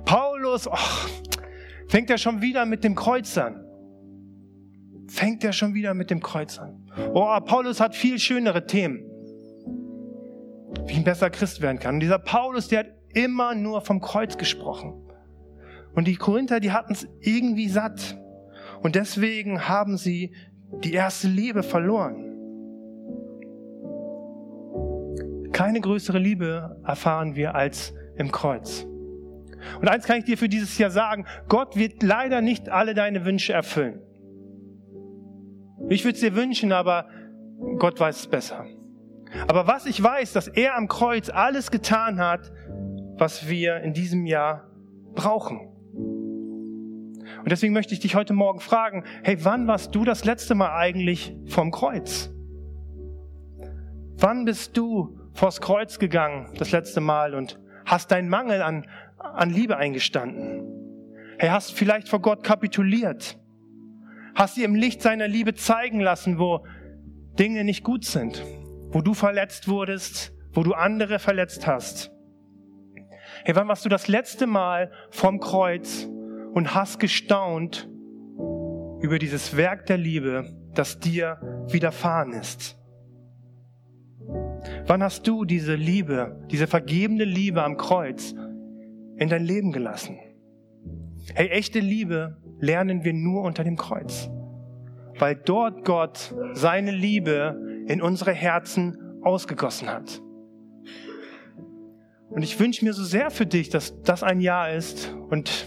Paulus, 0.05 0.69
oh, 0.69 0.77
fängt 1.89 2.11
er 2.11 2.19
schon 2.19 2.43
wieder 2.43 2.67
mit 2.67 2.85
dem 2.85 2.95
Kreuz 2.95 3.37
an. 3.39 3.65
Fängt 5.09 5.43
er 5.45 5.53
schon 5.53 5.75
wieder 5.75 5.95
mit 5.95 6.11
dem 6.11 6.21
Kreuz 6.21 6.59
an. 6.59 6.91
Oh, 7.15 7.39
Paulus 7.41 7.81
hat 7.81 7.97
viel 7.97 8.19
schönere 8.19 8.67
Themen, 8.67 9.01
wie 10.87 10.95
ein 10.95 11.05
besser 11.05 11.31
Christ 11.31 11.61
werden 11.61 11.79
kann. 11.79 11.95
Und 11.95 12.01
dieser 12.01 12.19
Paulus, 12.19 12.69
der 12.69 12.81
hat 12.81 12.87
immer 13.13 13.55
nur 13.55 13.81
vom 13.81 14.01
Kreuz 14.01 14.37
gesprochen. 14.37 14.95
Und 15.95 16.07
die 16.07 16.17
Korinther, 16.17 16.61
die 16.61 16.71
hatten 16.71 16.93
es 16.93 17.09
irgendwie 17.21 17.69
satt. 17.69 18.20
Und 18.83 18.95
deswegen 18.95 19.69
haben 19.69 19.97
sie 19.97 20.35
die 20.85 20.93
erste 20.93 21.29
Liebe 21.29 21.62
verloren. 21.62 22.27
Keine 25.53 25.81
größere 25.81 26.19
Liebe 26.19 26.81
erfahren 26.87 27.35
wir 27.35 27.55
als 27.55 27.93
im 28.16 28.33
Kreuz. 28.33 28.87
Und 29.81 29.88
eins 29.88 30.07
kann 30.07 30.19
ich 30.19 30.25
dir 30.25 30.38
für 30.38 30.49
dieses 30.49 30.79
Jahr 30.79 30.90
sagen, 30.90 31.27
Gott 31.49 31.77
wird 31.77 32.03
leider 32.03 32.40
nicht 32.40 32.71
alle 32.71 32.95
deine 32.95 33.25
Wünsche 33.25 33.53
erfüllen. 33.53 34.01
Ich 35.88 36.05
würde 36.05 36.14
es 36.14 36.21
dir 36.21 36.35
wünschen, 36.35 36.73
aber 36.73 37.09
Gott 37.79 38.01
weiß 38.01 38.21
es 38.21 38.27
besser. 38.27 38.64
Aber 39.49 39.66
was 39.66 39.87
ich 39.87 40.03
weiß, 40.03 40.33
dass 40.33 40.49
er 40.49 40.77
am 40.77 40.88
Kreuz 40.88 41.29
alles 41.29 41.71
getan 41.71 42.19
hat, 42.19 42.53
was 43.16 43.49
wir 43.49 43.79
in 43.79 43.93
diesem 43.93 44.27
Jahr 44.27 44.71
brauchen. 45.14 45.70
Und 47.38 47.51
deswegen 47.51 47.73
möchte 47.73 47.95
ich 47.95 48.01
dich 48.01 48.14
heute 48.14 48.33
Morgen 48.33 48.61
fragen, 48.61 49.05
hey, 49.23 49.38
wann 49.45 49.66
warst 49.66 49.95
du 49.95 50.05
das 50.05 50.25
letzte 50.25 50.55
Mal 50.55 50.77
eigentlich 50.77 51.35
vom 51.47 51.71
Kreuz? 51.71 52.31
Wann 54.16 54.45
bist 54.45 54.77
du 54.77 55.19
vors 55.33 55.61
Kreuz 55.61 55.99
gegangen 55.99 56.53
das 56.59 56.73
letzte 56.73 57.01
Mal 57.01 57.35
und 57.35 57.59
hast 57.85 58.11
deinen 58.11 58.29
Mangel 58.29 58.62
an, 58.62 58.87
an 59.19 59.51
Liebe 59.51 59.77
eingestanden. 59.77 60.62
Hey, 61.38 61.49
hast 61.49 61.73
vielleicht 61.73 62.09
vor 62.09 62.21
Gott 62.21 62.45
kapituliert. 62.45 63.38
Hast 64.35 64.57
dir 64.57 64.64
im 64.64 64.75
Licht 64.75 65.03
seiner 65.03 65.27
Liebe 65.27 65.55
zeigen 65.55 66.01
lassen, 66.01 66.38
wo 66.38 66.64
Dinge 67.38 67.64
nicht 67.64 67.83
gut 67.83 68.05
sind, 68.05 68.45
wo 68.90 69.01
du 69.01 69.14
verletzt 69.14 69.69
wurdest, 69.69 70.33
wo 70.53 70.62
du 70.62 70.75
andere 70.75 71.19
verletzt 71.19 71.66
hast. 71.66 72.12
Hey, 73.45 73.57
wann 73.57 73.69
warst 73.69 73.85
du 73.85 73.88
das 73.88 74.09
letzte 74.09 74.47
Mal 74.47 74.93
vom 75.11 75.40
Kreuz 75.40 76.09
und 76.53 76.75
hast 76.75 76.99
gestaunt 76.99 77.89
über 79.01 79.19
dieses 79.19 79.57
Werk 79.57 79.87
der 79.87 79.99
Liebe, 79.99 80.57
das 80.75 80.99
dir 80.99 81.39
widerfahren 81.69 82.33
ist? 82.33 82.77
Wann 84.87 85.03
hast 85.03 85.27
du 85.27 85.45
diese 85.45 85.74
Liebe, 85.74 86.45
diese 86.51 86.66
vergebene 86.66 87.24
Liebe 87.24 87.62
am 87.62 87.77
Kreuz 87.77 88.35
in 89.16 89.29
dein 89.29 89.45
Leben 89.45 89.72
gelassen? 89.72 90.18
Hey, 91.35 91.49
echte 91.49 91.81
Liebe 91.81 92.37
lernen 92.59 93.05
wir 93.05 93.12
nur 93.12 93.43
unter 93.43 93.64
dem 93.64 93.77
Kreuz, 93.77 94.29
weil 95.18 95.37
dort 95.37 95.85
Gott 95.85 96.35
seine 96.53 96.91
Liebe 96.91 97.85
in 97.87 98.03
unsere 98.03 98.33
Herzen 98.33 98.99
ausgegossen 99.22 99.89
hat. 99.89 100.20
Und 102.31 102.43
ich 102.43 102.59
wünsche 102.61 102.85
mir 102.85 102.93
so 102.93 103.03
sehr 103.03 103.31
für 103.31 103.47
dich, 103.47 103.70
dass 103.70 104.03
das 104.03 104.22
ein 104.22 104.41
Jahr 104.41 104.72
ist 104.72 105.14
und 105.31 105.66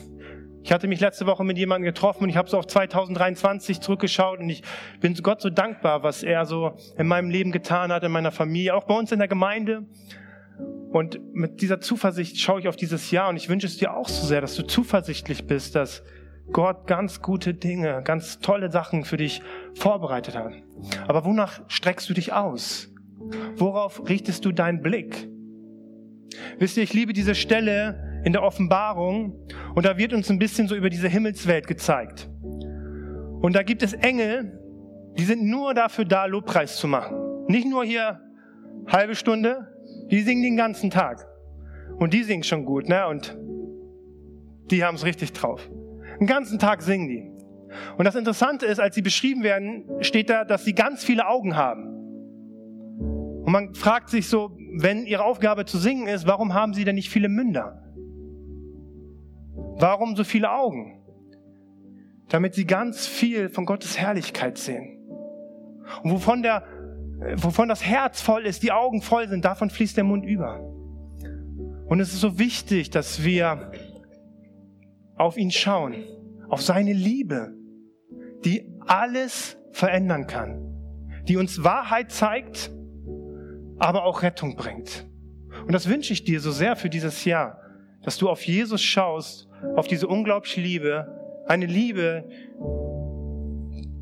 ich 0.63 0.71
hatte 0.71 0.87
mich 0.87 1.01
letzte 1.01 1.25
Woche 1.25 1.43
mit 1.43 1.57
jemandem 1.57 1.85
getroffen 1.85 2.23
und 2.23 2.29
ich 2.29 2.37
habe 2.37 2.49
so 2.49 2.57
auf 2.57 2.67
2023 2.67 3.81
zurückgeschaut 3.81 4.39
und 4.39 4.49
ich 4.49 4.63
bin 5.01 5.13
Gott 5.15 5.41
so 5.41 5.49
dankbar, 5.49 6.03
was 6.03 6.23
er 6.23 6.45
so 6.45 6.77
in 6.97 7.05
meinem 7.07 7.29
Leben 7.29 7.51
getan 7.51 7.91
hat, 7.91 8.03
in 8.03 8.11
meiner 8.11 8.31
Familie, 8.31 8.73
auch 8.73 8.85
bei 8.85 8.95
uns 8.95 9.11
in 9.11 9.19
der 9.19 9.27
Gemeinde. 9.27 9.85
Und 10.91 11.19
mit 11.33 11.61
dieser 11.61 11.81
Zuversicht 11.81 12.39
schaue 12.39 12.61
ich 12.61 12.67
auf 12.69 12.77
dieses 12.77 13.11
Jahr 13.11 13.29
und 13.29 13.35
ich 13.35 13.49
wünsche 13.49 13.67
es 13.67 13.77
dir 13.77 13.93
auch 13.93 14.07
so 14.07 14.25
sehr, 14.25 14.39
dass 14.39 14.55
du 14.55 14.63
zuversichtlich 14.63 15.47
bist, 15.47 15.75
dass 15.75 16.01
Gott 16.51 16.87
ganz 16.87 17.21
gute 17.21 17.53
Dinge, 17.53 18.01
ganz 18.03 18.39
tolle 18.39 18.71
Sachen 18.71 19.03
für 19.03 19.17
dich 19.17 19.41
vorbereitet 19.75 20.37
hat. 20.37 20.53
Aber 21.07 21.25
wonach 21.25 21.61
streckst 21.67 22.09
du 22.09 22.13
dich 22.13 22.31
aus? 22.31 22.89
Worauf 23.55 24.07
richtest 24.07 24.45
du 24.45 24.51
deinen 24.51 24.81
Blick? 24.81 25.27
Wisst 26.57 26.77
ihr, 26.77 26.83
ich 26.83 26.93
liebe 26.93 27.11
diese 27.11 27.35
Stelle 27.35 28.12
in 28.23 28.33
der 28.33 28.43
Offenbarung 28.43 29.35
und 29.75 29.85
da 29.85 29.97
wird 29.97 30.13
uns 30.13 30.29
ein 30.29 30.39
bisschen 30.39 30.67
so 30.67 30.75
über 30.75 30.89
diese 30.89 31.07
Himmelswelt 31.07 31.67
gezeigt. 31.67 32.29
Und 33.41 33.53
da 33.55 33.63
gibt 33.63 33.83
es 33.83 33.93
Engel, 33.93 34.59
die 35.17 35.23
sind 35.23 35.43
nur 35.43 35.73
dafür 35.73 36.05
da, 36.05 36.25
Lobpreis 36.25 36.77
zu 36.77 36.87
machen. 36.87 37.45
Nicht 37.47 37.67
nur 37.67 37.83
hier 37.83 38.21
halbe 38.87 39.15
Stunde, 39.15 39.67
die 40.09 40.21
singen 40.21 40.43
den 40.43 40.57
ganzen 40.57 40.89
Tag. 40.89 41.27
Und 41.97 42.13
die 42.13 42.23
singen 42.23 42.43
schon 42.43 42.65
gut, 42.65 42.87
ne? 42.87 43.07
Und 43.07 43.37
die 44.71 44.83
haben 44.83 44.95
es 44.95 45.05
richtig 45.05 45.33
drauf. 45.33 45.69
Den 46.19 46.27
ganzen 46.27 46.57
Tag 46.57 46.81
singen 46.81 47.07
die. 47.07 47.31
Und 47.97 48.05
das 48.05 48.15
Interessante 48.15 48.65
ist, 48.65 48.79
als 48.79 48.95
sie 48.95 49.01
beschrieben 49.01 49.43
werden, 49.43 49.85
steht 49.99 50.29
da, 50.29 50.45
dass 50.45 50.63
sie 50.63 50.73
ganz 50.73 51.03
viele 51.03 51.27
Augen 51.27 51.55
haben. 51.55 51.89
Und 53.43 53.51
man 53.51 53.73
fragt 53.73 54.09
sich 54.09 54.27
so, 54.29 54.55
wenn 54.77 55.05
ihre 55.05 55.23
Aufgabe 55.23 55.65
zu 55.65 55.77
singen 55.77 56.07
ist, 56.07 56.25
warum 56.25 56.53
haben 56.53 56.73
sie 56.73 56.85
denn 56.85 56.95
nicht 56.95 57.09
viele 57.09 57.29
Münder? 57.29 57.82
Warum 59.75 60.15
so 60.15 60.23
viele 60.23 60.51
Augen? 60.51 61.01
Damit 62.29 62.55
sie 62.55 62.65
ganz 62.65 63.07
viel 63.07 63.49
von 63.49 63.65
Gottes 63.65 63.97
Herrlichkeit 63.97 64.57
sehen. 64.57 64.99
Und 66.03 66.11
wovon, 66.11 66.41
der, 66.41 66.63
wovon 67.35 67.69
das 67.69 67.85
Herz 67.85 68.21
voll 68.21 68.45
ist, 68.45 68.63
die 68.63 68.71
Augen 68.71 69.01
voll 69.01 69.27
sind, 69.27 69.45
davon 69.45 69.69
fließt 69.69 69.97
der 69.97 70.03
Mund 70.03 70.25
über. 70.25 70.59
Und 71.85 71.99
es 71.99 72.13
ist 72.13 72.21
so 72.21 72.39
wichtig, 72.39 72.89
dass 72.89 73.23
wir 73.23 73.71
auf 75.15 75.37
ihn 75.37 75.51
schauen, 75.51 75.95
auf 76.49 76.61
seine 76.61 76.93
Liebe, 76.93 77.53
die 78.45 78.71
alles 78.87 79.57
verändern 79.71 80.27
kann, 80.27 80.59
die 81.27 81.37
uns 81.37 81.63
Wahrheit 81.63 82.11
zeigt, 82.11 82.71
aber 83.77 84.05
auch 84.05 84.21
Rettung 84.21 84.55
bringt. 84.55 85.07
Und 85.65 85.73
das 85.73 85.87
wünsche 85.87 86.13
ich 86.13 86.23
dir 86.23 86.39
so 86.39 86.51
sehr 86.51 86.75
für 86.75 86.89
dieses 86.89 87.25
Jahr, 87.25 87.59
dass 88.03 88.17
du 88.17 88.29
auf 88.29 88.45
Jesus 88.45 88.81
schaust, 88.81 89.49
auf 89.75 89.87
diese 89.87 90.07
unglaubliche 90.07 90.61
Liebe, 90.61 91.43
eine 91.47 91.65
Liebe, 91.65 92.25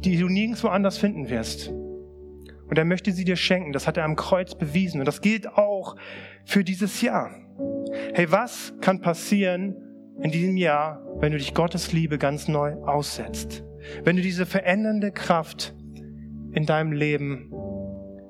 die 0.04 0.18
du 0.18 0.28
nirgendwo 0.28 0.68
anders 0.68 0.98
finden 0.98 1.30
wirst. 1.30 1.70
Und 1.70 2.78
er 2.78 2.86
möchte 2.86 3.12
sie 3.12 3.26
dir 3.26 3.36
schenken. 3.36 3.74
Das 3.74 3.86
hat 3.86 3.98
er 3.98 4.06
am 4.06 4.16
Kreuz 4.16 4.56
bewiesen. 4.56 5.02
Und 5.02 5.06
das 5.06 5.22
gilt 5.22 5.48
auch 5.58 5.96
für 6.46 6.64
dieses 6.64 7.02
Jahr. 7.02 7.32
Hey, 8.14 8.32
was 8.32 8.74
kann 8.80 9.02
passieren 9.02 9.76
in 10.22 10.32
diesem 10.32 10.56
Jahr, 10.56 11.02
wenn 11.20 11.34
du 11.34 11.38
dich 11.38 11.54
Gottes 11.54 11.92
Liebe 11.92 12.18
ganz 12.18 12.48
neu 12.48 12.76
aussetzt? 12.86 13.64
Wenn 14.04 14.16
du 14.16 14.22
diese 14.22 14.46
verändernde 14.46 15.12
Kraft 15.12 15.76
in 16.54 16.66
deinem 16.66 16.94
Leben 16.94 17.52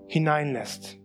hineinlässt? 0.07 1.00